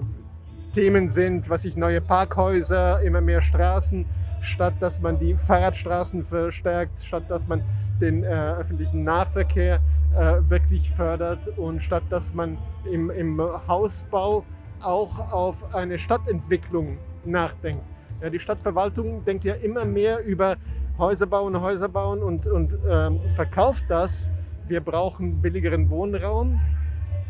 Themen 0.74 1.10
sind, 1.10 1.50
was 1.50 1.64
ich 1.64 1.76
neue 1.76 2.00
Parkhäuser, 2.00 3.00
immer 3.02 3.20
mehr 3.20 3.42
Straßen, 3.42 4.06
statt 4.40 4.74
dass 4.80 5.00
man 5.00 5.18
die 5.18 5.34
Fahrradstraßen 5.34 6.24
verstärkt, 6.24 7.02
statt 7.02 7.24
dass 7.28 7.46
man 7.46 7.62
den 8.00 8.22
äh, 8.22 8.28
öffentlichen 8.28 9.04
Nahverkehr 9.04 9.80
äh, 10.16 10.40
wirklich 10.48 10.90
fördert 10.92 11.40
und 11.56 11.82
statt 11.82 12.02
dass 12.10 12.34
man 12.34 12.58
im, 12.90 13.10
im 13.10 13.40
Hausbau 13.68 14.44
auch 14.80 15.32
auf 15.32 15.74
eine 15.74 15.98
Stadtentwicklung 15.98 16.98
nachdenkt. 17.24 17.82
Ja, 18.20 18.30
die 18.30 18.40
Stadtverwaltung 18.40 19.24
denkt 19.24 19.44
ja 19.44 19.54
immer 19.54 19.84
mehr 19.84 20.24
über 20.24 20.56
Häuser 20.98 21.26
bauen, 21.26 21.58
Häuser 21.60 21.88
bauen 21.88 22.22
und, 22.22 22.46
und 22.46 22.72
ähm, 22.88 23.20
verkauft 23.34 23.84
das. 23.88 24.28
Wir 24.68 24.80
brauchen 24.80 25.40
billigeren 25.40 25.88
Wohnraum. 25.88 26.60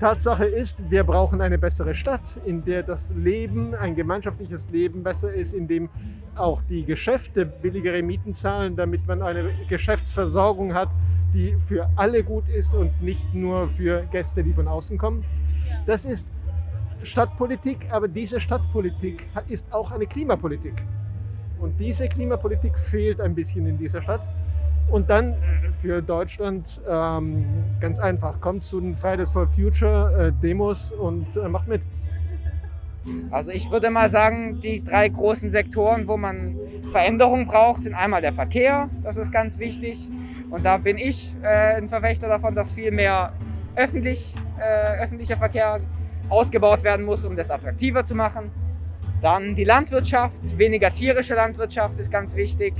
Tatsache 0.01 0.47
ist, 0.47 0.91
wir 0.91 1.05
brauchen 1.05 1.43
eine 1.43 1.59
bessere 1.59 1.95
Stadt, 1.95 2.23
in 2.47 2.65
der 2.65 2.83
das 2.83 3.11
Leben, 3.11 3.75
ein 3.75 3.95
gemeinschaftliches 3.95 4.71
Leben 4.71 5.03
besser 5.03 5.31
ist, 5.31 5.53
in 5.53 5.69
dem 5.69 5.91
auch 6.37 6.63
die 6.71 6.87
Geschäfte 6.87 7.45
billigere 7.45 8.03
Mieten 8.03 8.35
zahlen, 8.35 8.77
damit 8.77 9.07
man 9.07 9.21
eine 9.21 9.51
Geschäftsversorgung 9.69 10.73
hat, 10.73 10.89
die 11.35 11.55
für 11.67 11.87
alle 11.97 12.25
gut 12.25 12.49
ist 12.49 12.73
und 12.73 13.03
nicht 13.03 13.35
nur 13.35 13.69
für 13.69 14.07
Gäste, 14.11 14.43
die 14.43 14.55
von 14.55 14.69
außen 14.69 14.97
kommen. 14.97 15.23
Das 15.85 16.07
ist 16.07 16.27
Stadtpolitik, 17.03 17.87
aber 17.91 18.09
diese 18.09 18.41
Stadtpolitik 18.41 19.27
ist 19.49 19.71
auch 19.71 19.91
eine 19.91 20.07
Klimapolitik. 20.07 20.83
Und 21.59 21.79
diese 21.79 22.09
Klimapolitik 22.09 22.79
fehlt 22.79 23.21
ein 23.21 23.35
bisschen 23.35 23.67
in 23.67 23.77
dieser 23.77 24.01
Stadt. 24.01 24.23
Und 24.91 25.09
dann 25.09 25.37
für 25.81 26.03
Deutschland 26.03 26.81
ähm, 26.89 27.45
ganz 27.81 27.99
einfach, 27.99 28.41
kommt 28.41 28.65
zu 28.65 28.81
den 28.81 28.97
Fridays 28.97 29.31
for 29.31 29.47
Future 29.47 30.27
äh, 30.29 30.33
Demos 30.43 30.93
und 30.93 31.37
äh, 31.37 31.49
macht 31.49 31.69
mit. 31.69 31.83
Also 33.31 33.51
ich 33.51 33.71
würde 33.71 33.89
mal 33.89 34.11
sagen, 34.11 34.61
die 34.61 34.85
drei 34.85 35.09
großen 35.09 35.51
Sektoren, 35.51 36.07
wo 36.07 36.17
man 36.17 36.57
Veränderung 36.93 37.47
braucht, 37.47 37.85
sind 37.85 37.95
einmal 37.95 38.21
der 38.21 38.33
Verkehr, 38.33 38.91
das 39.03 39.17
ist 39.17 39.33
ganz 39.33 39.59
wichtig. 39.59 40.09
Und 40.51 40.65
da 40.65 40.77
bin 40.77 40.99
ich 40.99 41.35
äh, 41.43 41.77
ein 41.77 41.89
Verfechter 41.89 42.29
davon, 42.29 42.55
dass 42.55 42.73
viel 42.73 42.91
mehr 42.91 43.33
öffentlich, 43.77 44.35
äh, 44.59 45.03
öffentlicher 45.03 45.37
Verkehr 45.37 45.79
ausgebaut 46.29 46.83
werden 46.83 47.07
muss, 47.07 47.25
um 47.25 47.37
das 47.37 47.51
attraktiver 47.51 48.05
zu 48.05 48.15
machen. 48.15 48.51
Dann 49.23 49.55
die 49.55 49.65
Landwirtschaft, 49.65 50.59
weniger 50.59 50.91
tierische 50.91 51.35
Landwirtschaft 51.35 51.99
ist 51.99 52.11
ganz 52.11 52.35
wichtig 52.35 52.75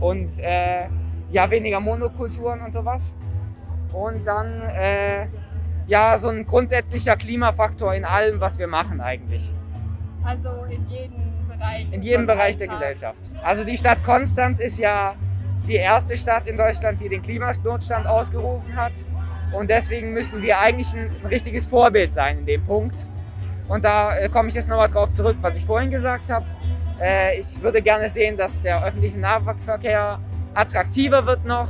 und 0.00 0.38
äh, 0.38 0.88
ja, 1.34 1.50
weniger 1.50 1.80
Monokulturen 1.80 2.60
und 2.60 2.72
sowas. 2.72 3.14
Und 3.92 4.24
dann 4.24 4.62
äh, 4.70 5.26
ja, 5.88 6.16
so 6.16 6.28
ein 6.28 6.46
grundsätzlicher 6.46 7.16
Klimafaktor 7.16 7.92
in 7.94 8.04
allem, 8.04 8.40
was 8.40 8.58
wir 8.58 8.68
machen 8.68 9.00
eigentlich. 9.00 9.52
Also 10.24 10.48
in 10.70 10.88
jedem 10.88 11.48
Bereich. 11.48 11.92
In 11.92 12.02
jedem 12.02 12.26
Bereich 12.26 12.56
der 12.56 12.68
Gesellschaft. 12.68 13.18
Also 13.42 13.64
die 13.64 13.76
Stadt 13.76 14.02
Konstanz 14.04 14.60
ist 14.60 14.78
ja 14.78 15.16
die 15.66 15.74
erste 15.74 16.16
Stadt 16.16 16.46
in 16.46 16.56
Deutschland, 16.56 17.00
die 17.00 17.08
den 17.08 17.20
Klimanotstand 17.20 18.06
ausgerufen 18.06 18.76
hat. 18.76 18.92
Und 19.52 19.68
deswegen 19.68 20.12
müssen 20.12 20.40
wir 20.40 20.60
eigentlich 20.60 20.94
ein, 20.94 21.10
ein 21.20 21.26
richtiges 21.26 21.66
Vorbild 21.66 22.12
sein 22.12 22.38
in 22.38 22.46
dem 22.46 22.64
Punkt. 22.64 22.96
Und 23.68 23.84
da 23.84 24.16
äh, 24.16 24.28
komme 24.28 24.50
ich 24.50 24.54
jetzt 24.54 24.68
nochmal 24.68 24.88
drauf 24.88 25.12
zurück, 25.12 25.36
was 25.40 25.56
ich 25.56 25.66
vorhin 25.66 25.90
gesagt 25.90 26.30
habe. 26.30 26.46
Äh, 27.00 27.40
ich 27.40 27.60
würde 27.60 27.82
gerne 27.82 28.08
sehen, 28.08 28.36
dass 28.36 28.62
der 28.62 28.84
öffentliche 28.84 29.18
Nahverkehr 29.18 30.20
attraktiver 30.54 31.26
wird 31.26 31.44
noch 31.44 31.68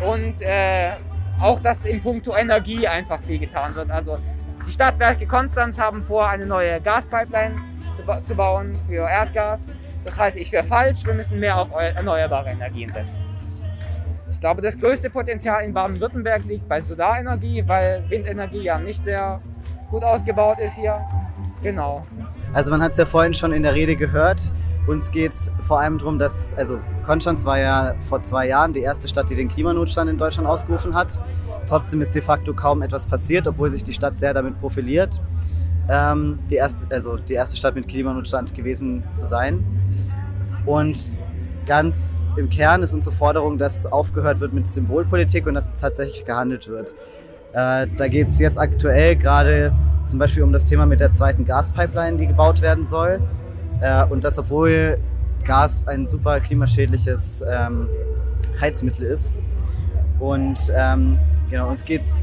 und 0.00 0.40
äh, 0.42 0.92
auch, 1.40 1.60
dass 1.60 1.84
in 1.84 2.02
puncto 2.02 2.34
Energie 2.36 2.86
einfach 2.86 3.20
viel 3.22 3.38
getan 3.38 3.74
wird. 3.74 3.90
Also 3.90 4.18
die 4.66 4.72
Stadtwerke 4.72 5.26
Konstanz 5.26 5.78
haben 5.78 6.02
vor, 6.02 6.28
eine 6.28 6.46
neue 6.46 6.80
Gaspipeline 6.80 7.56
zu, 7.96 8.02
ba 8.04 8.24
zu 8.24 8.34
bauen 8.34 8.72
für 8.88 9.08
Erdgas. 9.08 9.76
Das 10.04 10.18
halte 10.18 10.38
ich 10.38 10.50
für 10.50 10.62
falsch. 10.62 11.04
Wir 11.04 11.14
müssen 11.14 11.38
mehr 11.38 11.58
auf 11.58 11.68
erneuerbare 11.72 12.50
Energien 12.50 12.92
setzen. 12.92 13.20
Ich 14.30 14.40
glaube, 14.40 14.62
das 14.62 14.78
größte 14.78 15.10
Potenzial 15.10 15.62
in 15.64 15.72
Baden-Württemberg 15.72 16.44
liegt 16.44 16.68
bei 16.68 16.80
Solarenergie, 16.80 17.62
weil 17.66 18.04
Windenergie 18.10 18.62
ja 18.62 18.78
nicht 18.78 19.04
sehr 19.04 19.40
gut 19.90 20.02
ausgebaut 20.02 20.58
ist 20.58 20.74
hier. 20.74 21.00
Genau. 21.62 22.04
Also 22.52 22.70
man 22.70 22.82
hat 22.82 22.92
es 22.92 22.98
ja 22.98 23.06
vorhin 23.06 23.32
schon 23.32 23.52
in 23.52 23.62
der 23.62 23.74
Rede 23.74 23.96
gehört. 23.96 24.52
Uns 24.86 25.10
geht 25.10 25.32
es 25.32 25.50
vor 25.62 25.80
allem 25.80 25.96
darum, 25.96 26.18
dass, 26.18 26.54
also 26.58 26.78
Konstanz 27.06 27.46
war 27.46 27.58
ja 27.58 27.94
vor 28.08 28.22
zwei 28.22 28.48
Jahren 28.48 28.74
die 28.74 28.80
erste 28.80 29.08
Stadt, 29.08 29.30
die 29.30 29.34
den 29.34 29.48
Klimanotstand 29.48 30.10
in 30.10 30.18
Deutschland 30.18 30.46
ausgerufen 30.46 30.94
hat. 30.94 31.22
Trotzdem 31.66 32.02
ist 32.02 32.14
de 32.14 32.20
facto 32.20 32.52
kaum 32.52 32.82
etwas 32.82 33.06
passiert, 33.06 33.46
obwohl 33.46 33.70
sich 33.70 33.82
die 33.82 33.94
Stadt 33.94 34.18
sehr 34.18 34.34
damit 34.34 34.60
profiliert, 34.60 35.22
ähm, 35.88 36.38
die, 36.50 36.56
erste, 36.56 36.86
also 36.94 37.16
die 37.16 37.32
erste 37.32 37.56
Stadt 37.56 37.74
mit 37.74 37.88
Klimanotstand 37.88 38.54
gewesen 38.54 39.02
zu 39.10 39.24
sein. 39.26 39.64
Und 40.66 41.14
ganz 41.66 42.10
im 42.36 42.50
Kern 42.50 42.82
ist 42.82 42.92
unsere 42.92 43.14
Forderung, 43.14 43.56
dass 43.56 43.86
aufgehört 43.86 44.40
wird 44.40 44.52
mit 44.52 44.68
Symbolpolitik 44.68 45.46
und 45.46 45.54
dass 45.54 45.72
tatsächlich 45.72 46.26
gehandelt 46.26 46.68
wird. 46.68 46.94
Äh, 47.52 47.86
da 47.96 48.08
geht 48.08 48.28
es 48.28 48.38
jetzt 48.38 48.58
aktuell 48.58 49.16
gerade 49.16 49.72
zum 50.04 50.18
Beispiel 50.18 50.42
um 50.42 50.52
das 50.52 50.66
Thema 50.66 50.84
mit 50.84 51.00
der 51.00 51.12
zweiten 51.12 51.46
Gaspipeline, 51.46 52.18
die 52.18 52.26
gebaut 52.26 52.60
werden 52.60 52.84
soll. 52.84 53.20
Äh, 53.80 54.04
und 54.06 54.24
das, 54.24 54.38
obwohl 54.38 54.98
Gas 55.44 55.86
ein 55.86 56.06
super 56.06 56.40
klimaschädliches 56.40 57.44
ähm, 57.48 57.88
Heizmittel 58.60 59.04
ist. 59.04 59.34
Und 60.18 60.58
ähm, 60.74 61.18
genau, 61.50 61.68
uns 61.68 61.84
geht 61.84 62.00
es 62.02 62.22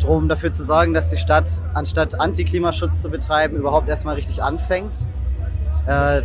darum, 0.00 0.28
dafür 0.28 0.52
zu 0.52 0.64
sorgen, 0.64 0.94
dass 0.94 1.08
die 1.08 1.16
Stadt, 1.16 1.48
anstatt 1.74 2.18
Antiklimaschutz 2.18 3.02
zu 3.02 3.10
betreiben, 3.10 3.56
überhaupt 3.56 3.88
erstmal 3.88 4.14
richtig 4.14 4.42
anfängt. 4.42 5.06
Äh, 5.86 6.22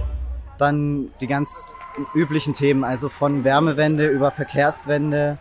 dann 0.57 1.09
die 1.21 1.27
ganz 1.27 1.75
üblichen 2.15 2.53
Themen, 2.53 2.83
also 2.83 3.09
von 3.09 3.43
Wärmewende 3.43 4.07
über 4.07 4.31
Verkehrswende, 4.31 5.37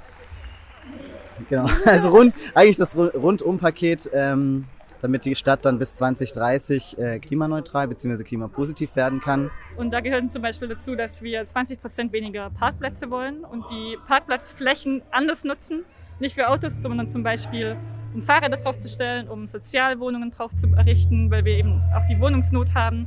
Genau, 1.49 1.69
also 1.85 2.11
rund, 2.11 2.35
eigentlich 2.55 2.77
das 2.77 2.97
Rundumpaket, 2.97 4.11
ähm, 4.13 4.67
damit 5.03 5.25
die 5.25 5.35
Stadt 5.35 5.65
dann 5.65 5.79
bis 5.79 5.95
2030 5.97 6.99
äh, 6.99 7.19
klimaneutral 7.19 7.89
bzw. 7.89 8.25
klimapositiv 8.25 8.97
werden 8.97 9.21
kann. 9.21 9.51
Und 9.77 9.91
da 9.91 10.01
gehört 10.01 10.31
zum 10.31 10.43
Beispiel 10.43 10.69
dazu, 10.69 10.97
dass 10.97 11.23
wir 11.23 11.47
20 11.47 11.81
Prozent 11.81 12.13
weniger 12.13 12.51
Parkplätze 12.51 13.11
wollen 13.11 13.45
und 13.45 13.65
die 13.71 13.97
Parkplatzflächen 14.07 15.03
anders 15.11 15.45
nutzen. 15.45 15.85
Nicht 16.19 16.35
für 16.35 16.49
Autos, 16.49 16.81
sondern 16.81 17.11
zum 17.11 17.23
Beispiel 17.23 17.77
um 18.15 18.23
Fahrräder 18.23 18.57
draufzustellen, 18.57 19.29
um 19.29 19.47
Sozialwohnungen 19.47 20.31
drauf 20.31 20.51
zu 20.57 20.69
errichten, 20.69 21.31
weil 21.31 21.45
wir 21.45 21.53
eben 21.53 21.83
auch 21.95 22.07
die 22.11 22.19
Wohnungsnot 22.19 22.73
haben. 22.75 23.07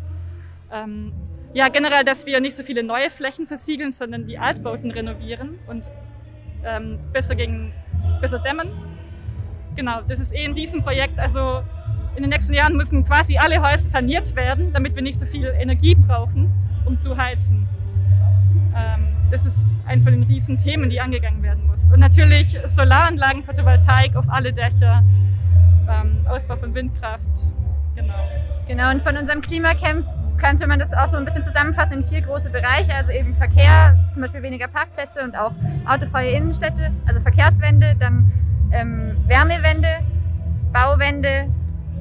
Ähm, 0.71 1.11
ja, 1.53 1.67
generell, 1.69 2.03
dass 2.03 2.27
wir 2.27 2.39
nicht 2.39 2.55
so 2.55 2.61
viele 2.61 2.83
neue 2.83 3.09
Flächen 3.09 3.47
versiegeln, 3.47 3.91
sondern 3.91 4.27
die 4.27 4.37
Altbauten 4.37 4.91
renovieren 4.91 5.57
und 5.67 5.83
ähm, 6.63 6.99
besser 7.11 7.35
gegen 7.35 7.73
besser 8.21 8.37
dämmen. 8.39 8.69
Genau, 9.75 10.01
das 10.07 10.19
ist 10.19 10.33
eh 10.33 10.45
ein 10.45 10.53
Riesenprojekt. 10.53 11.17
Also 11.17 11.63
in 12.19 12.23
den 12.23 12.31
nächsten 12.31 12.53
Jahren 12.53 12.75
müssen 12.75 13.05
quasi 13.05 13.37
alle 13.37 13.61
Häuser 13.61 13.89
saniert 13.91 14.35
werden, 14.35 14.73
damit 14.73 14.93
wir 14.93 15.01
nicht 15.01 15.17
so 15.17 15.25
viel 15.25 15.53
Energie 15.57 15.95
brauchen, 15.95 16.51
um 16.83 16.99
zu 16.99 17.15
heizen. 17.15 17.65
Ähm, 18.75 19.07
das 19.31 19.45
ist 19.45 19.57
ein 19.85 20.01
von 20.01 20.11
den 20.11 20.23
riesen 20.23 20.57
Themen, 20.57 20.89
die 20.89 20.99
angegangen 20.99 21.41
werden 21.41 21.65
muss. 21.65 21.89
Und 21.93 22.01
natürlich 22.01 22.59
Solaranlagen, 22.65 23.45
Photovoltaik 23.45 24.17
auf 24.17 24.25
alle 24.27 24.51
Dächer, 24.51 25.01
ähm, 25.89 26.25
Ausbau 26.27 26.57
von 26.57 26.75
Windkraft. 26.75 27.21
Genau. 27.95 28.13
Genau, 28.67 28.91
und 28.91 29.01
von 29.01 29.15
unserem 29.15 29.41
Klimacamp 29.41 30.05
könnte 30.37 30.67
man 30.67 30.77
das 30.77 30.93
auch 30.93 31.07
so 31.07 31.15
ein 31.15 31.23
bisschen 31.23 31.45
zusammenfassen 31.45 31.99
in 31.99 32.03
vier 32.03 32.21
große 32.21 32.49
Bereiche, 32.49 32.93
also 32.93 33.13
eben 33.13 33.33
Verkehr, 33.37 33.97
zum 34.11 34.23
Beispiel 34.23 34.41
weniger 34.41 34.67
Parkplätze 34.67 35.23
und 35.23 35.37
auch 35.37 35.53
autofreie 35.85 36.31
Innenstädte, 36.31 36.91
also 37.05 37.21
Verkehrswende, 37.21 37.95
dann 37.97 38.29
ähm, 38.73 39.15
Wärmewende, 39.25 39.99
Bauwende 40.73 41.47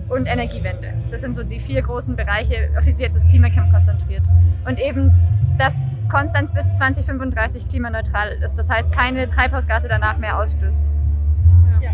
und 0.08 0.26
Energiewende. 0.26 0.94
Das 1.10 1.20
sind 1.20 1.34
so 1.34 1.42
die 1.42 1.60
vier 1.60 1.82
großen 1.82 2.16
Bereiche, 2.16 2.70
auf 2.76 2.84
die 2.84 2.92
sich 2.92 3.00
jetzt 3.00 3.16
das 3.16 3.26
Klimacamp 3.28 3.72
konzentriert. 3.72 4.22
Und 4.66 4.78
eben, 4.78 5.12
dass 5.58 5.80
Konstanz 6.10 6.52
bis 6.52 6.72
2035 6.74 7.68
klimaneutral 7.68 8.38
ist, 8.42 8.56
das 8.56 8.70
heißt 8.70 8.90
keine 8.92 9.28
Treibhausgase 9.28 9.88
danach 9.88 10.16
mehr 10.18 10.38
ausstößt. 10.38 10.82
Ja. 11.82 11.90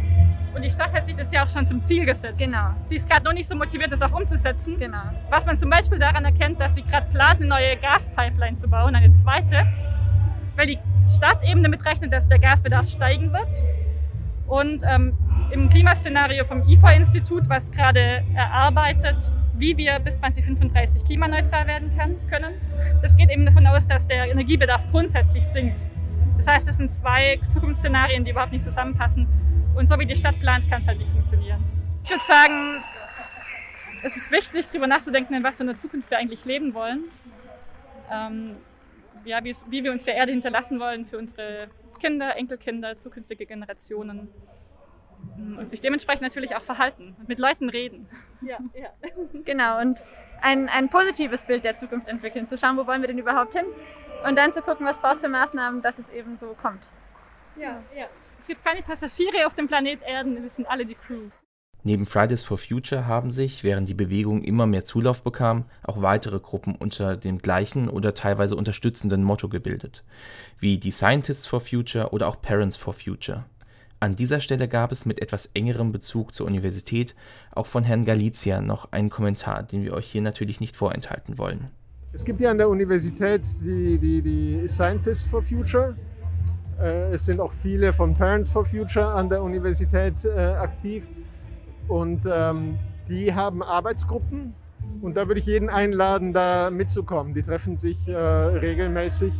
Und 0.54 0.62
die 0.62 0.70
Stadt 0.70 0.92
hat 0.92 1.06
sich 1.06 1.16
das 1.16 1.32
ja 1.32 1.44
auch 1.44 1.48
schon 1.48 1.66
zum 1.66 1.82
Ziel 1.82 2.06
gesetzt. 2.06 2.38
Genau. 2.38 2.70
Sie 2.86 2.96
ist 2.96 3.10
gerade 3.10 3.24
noch 3.24 3.32
nicht 3.32 3.48
so 3.48 3.56
motiviert, 3.56 3.90
das 3.90 4.00
auch 4.02 4.12
umzusetzen. 4.12 4.78
Genau. 4.78 5.02
Was 5.30 5.44
man 5.44 5.58
zum 5.58 5.68
Beispiel 5.68 5.98
daran 5.98 6.24
erkennt, 6.24 6.60
dass 6.60 6.76
sie 6.76 6.82
gerade 6.82 7.10
plant, 7.10 7.40
eine 7.40 7.46
neue 7.46 7.76
Gaspipeline 7.78 8.56
zu 8.56 8.68
bauen, 8.68 8.94
eine 8.94 9.12
zweite, 9.14 9.66
weil 10.56 10.68
die 10.68 10.78
Stadt 11.08 11.42
eben 11.42 11.62
damit 11.62 11.84
rechnet, 11.84 12.12
dass 12.12 12.28
der 12.28 12.38
Gasbedarf 12.38 12.88
steigen 12.88 13.32
wird. 13.32 13.48
Und 14.46 14.82
ähm, 14.86 15.16
im 15.50 15.68
Klimaszenario 15.68 16.44
vom 16.44 16.62
IFA-Institut, 16.66 17.48
was 17.48 17.70
gerade 17.70 18.24
erarbeitet, 18.34 19.16
wie 19.56 19.76
wir 19.76 19.98
bis 20.00 20.18
2035 20.18 21.04
klimaneutral 21.04 21.66
werden 21.66 21.96
kann, 21.96 22.16
können, 22.28 22.54
das 23.02 23.16
geht 23.16 23.30
eben 23.30 23.46
davon 23.46 23.66
aus, 23.66 23.86
dass 23.86 24.06
der 24.08 24.30
Energiebedarf 24.30 24.82
grundsätzlich 24.90 25.44
sinkt. 25.44 25.78
Das 26.38 26.46
heißt, 26.46 26.68
es 26.68 26.76
sind 26.76 26.92
zwei 26.92 27.38
Zukunftsszenarien, 27.52 28.24
die 28.24 28.32
überhaupt 28.32 28.52
nicht 28.52 28.64
zusammenpassen. 28.64 29.26
Und 29.74 29.88
so 29.88 29.98
wie 29.98 30.06
die 30.06 30.16
Stadt 30.16 30.38
plant, 30.40 30.68
kann 30.68 30.82
es 30.82 30.88
halt 30.88 30.98
nicht 30.98 31.10
funktionieren. 31.10 31.62
Ich 32.04 32.10
würde 32.10 32.24
sagen, 32.24 32.82
es 34.02 34.16
ist 34.16 34.30
wichtig, 34.30 34.66
darüber 34.66 34.86
nachzudenken, 34.86 35.34
in 35.34 35.42
was 35.42 35.56
für 35.56 35.62
einer 35.62 35.78
Zukunft 35.78 36.10
wir 36.10 36.18
eigentlich 36.18 36.44
leben 36.44 36.74
wollen. 36.74 37.04
Ähm, 38.12 38.56
ja, 39.24 39.42
wie 39.42 39.84
wir 39.84 39.92
unsere 39.92 40.10
Erde 40.10 40.32
hinterlassen 40.32 40.78
wollen 40.78 41.06
für 41.06 41.16
unsere 41.16 41.68
Kinder, 41.98 42.36
Enkelkinder, 42.36 42.98
zukünftige 42.98 43.46
Generationen. 43.46 44.28
Und 45.58 45.70
sich 45.70 45.80
dementsprechend 45.80 46.22
natürlich 46.22 46.56
auch 46.56 46.62
verhalten 46.62 47.14
und 47.18 47.28
mit 47.28 47.38
Leuten 47.38 47.68
reden. 47.68 48.08
Ja, 48.40 48.58
ja. 48.74 48.90
Genau, 49.44 49.80
und 49.80 50.02
ein, 50.40 50.68
ein 50.68 50.90
positives 50.90 51.44
Bild 51.44 51.64
der 51.64 51.74
Zukunft 51.74 52.08
entwickeln, 52.08 52.46
zu 52.46 52.58
schauen, 52.58 52.76
wo 52.76 52.86
wollen 52.86 53.00
wir 53.00 53.08
denn 53.08 53.18
überhaupt 53.18 53.54
hin 53.54 53.66
und 54.26 54.36
dann 54.36 54.52
zu 54.52 54.62
gucken, 54.62 54.86
was 54.86 54.98
braucht 54.98 55.16
es 55.16 55.20
für 55.22 55.28
Maßnahmen, 55.28 55.82
dass 55.82 55.98
es 55.98 56.10
eben 56.10 56.34
so 56.34 56.54
kommt. 56.60 56.88
Ja, 57.56 57.82
ja. 57.96 58.06
Es 58.40 58.48
gibt 58.48 58.64
keine 58.64 58.82
Passagiere 58.82 59.46
auf 59.46 59.54
dem 59.54 59.68
Planet 59.68 60.02
Erden, 60.02 60.42
wir 60.42 60.50
sind 60.50 60.68
alle 60.68 60.84
die 60.84 60.96
Crew. 60.96 61.30
Neben 61.86 62.06
Fridays 62.06 62.42
for 62.42 62.56
Future 62.56 63.06
haben 63.06 63.30
sich, 63.30 63.62
während 63.62 63.88
die 63.90 63.94
Bewegung 63.94 64.42
immer 64.42 64.66
mehr 64.66 64.86
Zulauf 64.86 65.22
bekam, 65.22 65.66
auch 65.82 66.00
weitere 66.00 66.40
Gruppen 66.40 66.74
unter 66.74 67.14
dem 67.16 67.38
gleichen 67.38 67.90
oder 67.90 68.14
teilweise 68.14 68.56
unterstützenden 68.56 69.22
Motto 69.22 69.50
gebildet, 69.50 70.02
wie 70.58 70.78
die 70.78 70.90
Scientists 70.90 71.46
for 71.46 71.60
Future 71.60 72.10
oder 72.10 72.28
auch 72.28 72.40
Parents 72.40 72.78
for 72.78 72.94
Future. 72.94 73.44
An 74.04 74.16
dieser 74.16 74.40
Stelle 74.40 74.68
gab 74.68 74.92
es 74.92 75.06
mit 75.06 75.22
etwas 75.22 75.48
engerem 75.54 75.90
Bezug 75.90 76.34
zur 76.34 76.46
Universität 76.46 77.14
auch 77.52 77.64
von 77.64 77.84
Herrn 77.84 78.04
Galizia 78.04 78.60
noch 78.60 78.92
einen 78.92 79.08
Kommentar, 79.08 79.62
den 79.62 79.82
wir 79.82 79.94
euch 79.94 80.04
hier 80.08 80.20
natürlich 80.20 80.60
nicht 80.60 80.76
vorenthalten 80.76 81.38
wollen. 81.38 81.70
Es 82.12 82.22
gibt 82.22 82.38
ja 82.38 82.50
an 82.50 82.58
der 82.58 82.68
Universität 82.68 83.40
die, 83.62 83.96
die, 83.96 84.20
die 84.20 84.68
Scientists 84.68 85.24
for 85.24 85.40
Future. 85.40 85.96
Äh, 86.78 87.14
es 87.14 87.24
sind 87.24 87.40
auch 87.40 87.54
viele 87.54 87.94
von 87.94 88.14
Parents 88.14 88.50
for 88.50 88.66
Future 88.66 89.06
an 89.06 89.30
der 89.30 89.42
Universität 89.42 90.22
äh, 90.26 90.38
aktiv. 90.38 91.04
Und 91.88 92.26
ähm, 92.30 92.78
die 93.08 93.32
haben 93.32 93.62
Arbeitsgruppen 93.62 94.52
und 95.00 95.16
da 95.16 95.28
würde 95.28 95.40
ich 95.40 95.46
jeden 95.46 95.70
einladen, 95.70 96.34
da 96.34 96.68
mitzukommen. 96.68 97.32
Die 97.32 97.42
treffen 97.42 97.78
sich 97.78 97.96
äh, 98.06 98.14
regelmäßig 98.14 99.32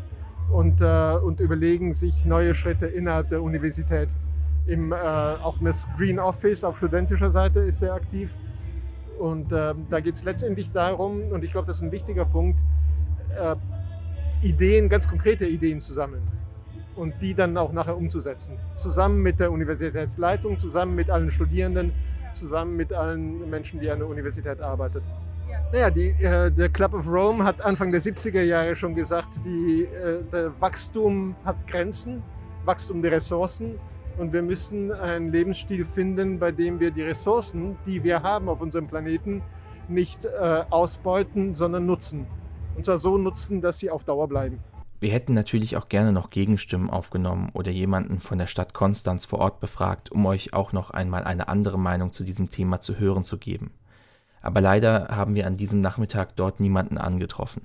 und, 0.51 0.81
und 0.81 1.41
überlegen 1.41 1.93
sich 1.93 2.25
neue 2.25 2.55
Schritte 2.55 2.87
innerhalb 2.87 3.29
der 3.29 3.43
Universität. 3.43 4.09
Im, 4.67 4.93
äh, 4.93 4.97
auch 4.97 5.57
das 5.63 5.87
Green 5.97 6.19
Office 6.19 6.65
auf 6.65 6.79
studentischer 6.79 7.31
Seite 7.31 7.61
ist 7.61 7.81
sehr 7.81 7.93
aktiv. 7.93 8.31
Und 9.19 9.53
ähm, 9.53 9.87
da 9.91 10.01
geht 10.01 10.15
es 10.15 10.25
letztendlich 10.25 10.73
darum, 10.73 11.23
und 11.31 11.45
ich 11.45 11.53
glaube, 11.53 11.67
das 11.67 11.77
ist 11.77 11.83
ein 11.83 11.93
wichtiger 11.93 12.25
Punkt, 12.25 12.59
äh, 13.39 13.57
Ideen, 14.43 14.89
ganz 14.89 15.07
konkrete 15.09 15.47
Ideen 15.47 15.81
zu 15.81 15.93
sammeln 15.93 16.23
und 16.97 17.15
die 17.21 17.35
dann 17.35 17.57
auch 17.57 17.73
nachher 17.73 17.97
umzusetzen. 17.97 18.59
Zusammen 18.75 19.23
mit 19.23 19.41
der 19.41 19.51
Universitätsleitung, 19.53 20.59
zusammen 20.59 20.95
mit 20.95 21.11
allen 21.11 21.31
Studierenden, 21.31 21.93
zusammen 22.35 22.77
mit 22.77 22.93
allen 22.93 23.49
Menschen, 23.49 23.81
die 23.81 23.91
an 23.91 23.99
der 23.99 24.09
Universität 24.09 24.61
arbeiten. 24.61 25.03
Ja. 25.51 25.59
Naja, 25.73 25.91
die, 25.91 26.09
äh, 26.09 26.51
der 26.51 26.69
Club 26.69 26.95
of 26.95 27.07
Rome 27.09 27.45
hat 27.45 27.61
Anfang 27.61 27.93
der 27.93 28.01
70er 28.01 28.43
Jahre 28.43 28.75
schon 28.75 28.95
gesagt, 28.95 29.41
die, 29.45 29.85
äh, 29.85 30.23
der 30.33 30.53
Wachstum 30.61 31.35
hat 31.45 31.57
Grenzen, 31.67 32.23
Wachstum 32.65 33.03
der 33.03 33.13
Ressourcen. 33.13 33.79
Und 34.17 34.33
wir 34.33 34.43
müssen 34.43 34.93
einen 34.93 35.33
Lebensstil 35.33 35.85
finden, 35.85 36.39
bei 36.39 36.53
dem 36.53 36.79
wir 36.79 36.91
die 36.91 37.03
Ressourcen, 37.03 37.77
die 37.87 38.05
wir 38.05 38.23
haben 38.23 38.49
auf 38.49 38.61
unserem 38.61 38.87
Planeten, 38.87 39.43
nicht 39.89 40.25
äh, 40.25 40.65
ausbeuten, 40.71 41.55
sondern 41.55 41.87
nutzen. 41.87 42.27
Und 42.77 42.85
zwar 42.85 42.99
so 42.99 43.19
nutzen, 43.19 43.61
dass 43.61 43.79
sie 43.79 43.91
auf 43.91 44.05
Dauer 44.05 44.29
bleiben. 44.29 44.61
Wir 45.01 45.11
hätten 45.11 45.35
natürlich 45.35 45.77
auch 45.77 45.89
gerne 45.89 46.13
noch 46.13 46.31
Gegenstimmen 46.31 46.89
aufgenommen 46.89 47.51
oder 47.53 47.71
jemanden 47.71 48.21
von 48.21 48.39
der 48.39 48.47
Stadt 48.47 48.73
Konstanz 48.73 49.27
vor 49.27 49.41
Ort 49.41 49.61
befragt, 49.61 50.11
um 50.11 50.25
euch 50.25 50.55
auch 50.55 50.73
noch 50.73 50.91
einmal 50.91 51.25
eine 51.25 51.49
andere 51.49 51.79
Meinung 51.79 52.13
zu 52.13 52.25
diesem 52.25 52.49
Thema 52.49 52.81
zu 52.81 52.99
hören 52.99 53.25
zu 53.25 53.39
geben. 53.39 53.73
Aber 54.41 54.61
leider 54.61 55.09
haben 55.09 55.35
wir 55.35 55.47
an 55.47 55.57
diesem 55.57 55.81
Nachmittag 55.81 56.37
dort 56.37 56.61
niemanden 56.61 56.99
angetroffen. 56.99 57.63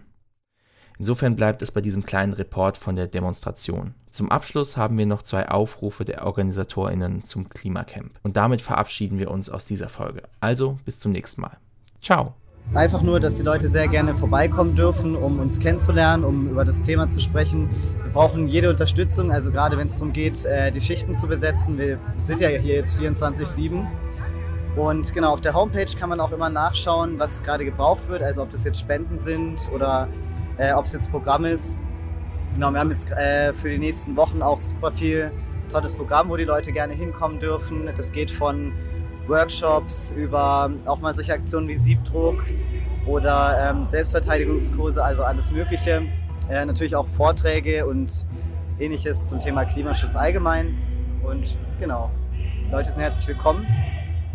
Insofern 1.00 1.38
bleibt 1.38 1.62
es 1.62 1.72
bei 1.72 1.80
diesem 1.80 2.04
kleinen 2.04 2.34
Report 2.34 2.78
von 2.78 2.98
der 2.98 3.08
Demonstration. 3.08 3.94
Zum 4.10 4.30
Abschluss 4.30 4.76
haben 4.76 4.98
wir 4.98 5.06
noch 5.06 5.24
zwei 5.24 5.48
Aufrufe 5.48 6.04
der 6.04 6.26
Organisatorinnen 6.26 7.24
zum 7.24 7.48
Klimacamp. 7.48 8.12
Und 8.22 8.36
damit 8.36 8.62
verabschieden 8.62 9.18
wir 9.18 9.32
uns 9.32 9.50
aus 9.50 9.66
dieser 9.66 9.88
Folge. 9.88 10.24
Also 10.42 10.78
bis 10.84 11.00
zum 11.00 11.14
nächsten 11.14 11.40
Mal. 11.40 11.58
Ciao. 12.02 12.34
Einfach 12.74 13.02
nur, 13.02 13.22
dass 13.22 13.36
die 13.36 13.44
Leute 13.44 13.70
sehr 13.70 13.88
gerne 13.88 14.14
vorbeikommen 14.14 14.76
dürfen, 14.76 15.16
um 15.16 15.40
uns 15.40 15.60
kennenzulernen, 15.60 16.26
um 16.26 16.50
über 16.50 16.66
das 16.66 16.82
Thema 16.82 17.10
zu 17.10 17.22
sprechen. 17.22 17.70
Wir 18.04 18.12
brauchen 18.12 18.50
jede 18.50 18.70
Unterstützung, 18.70 19.32
also 19.32 19.52
gerade 19.52 19.78
wenn 19.78 19.88
es 19.88 19.96
darum 19.96 20.12
geht, 20.12 20.44
äh, 20.46 20.70
die 20.70 20.82
Schichten 20.82 21.18
zu 21.18 21.28
besetzen. 21.28 21.78
Wir 21.78 21.98
sind 22.18 22.42
ja 22.42 22.50
hier 22.50 22.76
jetzt 22.76 23.00
24-7. 23.00 23.88
Und 24.76 25.14
genau, 25.14 25.32
auf 25.32 25.42
der 25.42 25.54
Homepage 25.54 25.98
kann 25.98 26.10
man 26.10 26.20
auch 26.20 26.34
immer 26.34 26.50
nachschauen, 26.50 27.18
was 27.18 27.42
gerade 27.42 27.64
gebraucht 27.64 28.08
wird, 28.10 28.22
also 28.22 28.44
ob 28.44 28.52
das 28.52 28.66
jetzt 28.66 28.80
Spenden 28.80 29.18
sind 29.18 29.70
oder 29.74 30.10
äh, 30.60 30.74
ob 30.74 30.86
es 30.86 30.94
jetzt 30.94 31.10
Programm 31.10 31.46
ist. 31.46 31.82
Genau, 32.54 32.72
wir 32.72 32.80
haben 32.80 32.92
jetzt 32.92 33.10
äh, 33.12 33.54
für 33.54 33.70
die 33.70 33.78
nächsten 33.78 34.16
Wochen 34.16 34.42
auch 34.42 34.60
super 34.60 34.92
viel 34.92 35.32
tolles 35.72 35.94
Programm, 35.94 36.30
wo 36.30 36.36
die 36.36 36.44
Leute 36.44 36.72
gerne 36.72 36.94
hinkommen 36.94 37.40
dürfen. 37.40 37.90
Das 37.96 38.12
geht 38.12 38.30
von 38.30 38.74
Workshops, 39.28 40.12
über 40.12 40.70
auch 40.86 41.00
mal 41.00 41.14
solche 41.16 41.34
Aktionen 41.34 41.68
wie 41.68 41.76
Siebdruck 41.76 42.44
oder 43.06 43.72
ähm, 43.72 43.86
Selbstverteidigungskurse, 43.86 45.04
also 45.04 45.24
alles 45.24 45.52
Mögliche. 45.52 46.04
Äh, 46.50 46.66
natürlich 46.66 46.96
auch 46.96 47.08
Vorträge 47.16 47.86
und 47.86 48.26
ähnliches 48.80 49.28
zum 49.28 49.40
Thema 49.40 49.66
Klimaschutz 49.66 50.16
allgemein. 50.16 50.78
Und 51.24 51.58
genau, 51.80 52.10
Leute 52.72 52.90
sind 52.90 53.02
herzlich 53.02 53.28
willkommen 53.28 53.66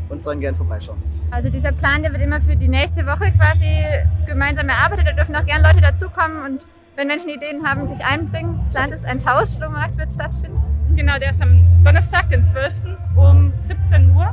und 0.09 0.23
sollen 0.23 0.41
gerne 0.41 0.57
vorbeischauen. 0.57 1.03
Also 1.31 1.49
dieser 1.49 1.73
Plan, 1.73 2.03
der 2.03 2.13
wird 2.13 2.23
immer 2.23 2.41
für 2.41 2.57
die 2.57 2.69
nächste 2.69 3.05
Woche 3.07 3.33
quasi 3.33 3.85
gemeinsam 4.27 4.69
erarbeitet. 4.69 5.09
Da 5.09 5.13
dürfen 5.13 5.35
auch 5.35 5.45
gerne 5.45 5.67
Leute 5.67 5.81
dazukommen 5.81 6.45
und 6.45 6.67
wenn 6.97 7.09
Menschen 7.09 7.29
Ideen 7.29 7.67
haben, 7.67 7.89
sich 7.89 8.05
einbringen. 8.05 8.61
Plant 8.71 8.93
ist 8.93 9.05
ein 9.05 9.19
Tauschflohmarkt 9.19 9.97
wird 9.99 10.13
stattfinden. 10.13 10.63
Genau, 10.95 11.19
der 11.19 11.33
ist 11.33 11.43
am 11.43 11.67
Donnerstag, 11.83 12.31
den 12.31 12.45
12. 12.45 12.75
um 13.17 13.53
17 13.57 14.15
Uhr 14.15 14.33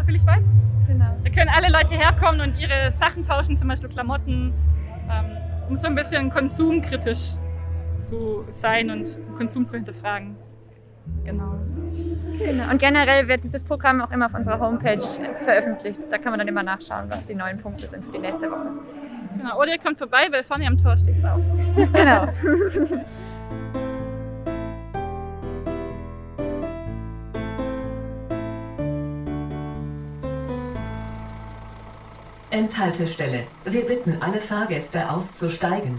soviel 0.00 0.16
ich 0.16 0.26
weiß. 0.26 0.52
Genau. 0.86 1.16
Da 1.22 1.30
können 1.30 1.50
alle 1.54 1.70
Leute 1.70 1.94
herkommen 1.94 2.40
und 2.40 2.58
ihre 2.58 2.92
Sachen 2.92 3.24
tauschen, 3.24 3.58
zum 3.58 3.68
Beispiel 3.68 3.88
Klamotten, 3.88 4.52
ähm, 5.10 5.24
um 5.68 5.76
so 5.76 5.86
ein 5.86 5.94
bisschen 5.94 6.30
konsumkritisch 6.30 7.34
zu 7.98 8.44
sein 8.52 8.90
und 8.90 9.08
Konsum 9.36 9.64
zu 9.66 9.76
hinterfragen. 9.76 10.36
Genau. 11.24 11.58
Genau. 12.44 12.70
Und 12.70 12.78
generell 12.78 13.28
wird 13.28 13.44
dieses 13.44 13.62
Programm 13.62 14.00
auch 14.00 14.10
immer 14.10 14.26
auf 14.26 14.34
unserer 14.34 14.58
Homepage 14.58 15.00
veröffentlicht. 15.44 16.00
Da 16.10 16.18
kann 16.18 16.32
man 16.32 16.38
dann 16.38 16.48
immer 16.48 16.62
nachschauen, 16.62 17.04
was 17.08 17.24
die 17.24 17.34
neuen 17.34 17.58
Punkte 17.58 17.86
sind 17.86 18.04
für 18.04 18.12
die 18.12 18.18
nächste 18.18 18.50
Woche. 18.50 18.70
Genau. 19.36 19.58
Oder 19.58 19.72
ihr 19.72 19.78
kommt 19.78 19.98
vorbei, 19.98 20.28
weil 20.30 20.44
vorne 20.44 20.66
am 20.66 20.82
Tor 20.82 20.96
steht 20.96 21.18
es 21.18 21.24
auch. 21.24 21.38
genau. 21.92 22.28
Endhaltestelle. 32.50 33.44
Wir 33.64 33.86
bitten 33.86 34.18
alle 34.20 34.40
Fahrgäste 34.40 35.10
auszusteigen. 35.10 35.98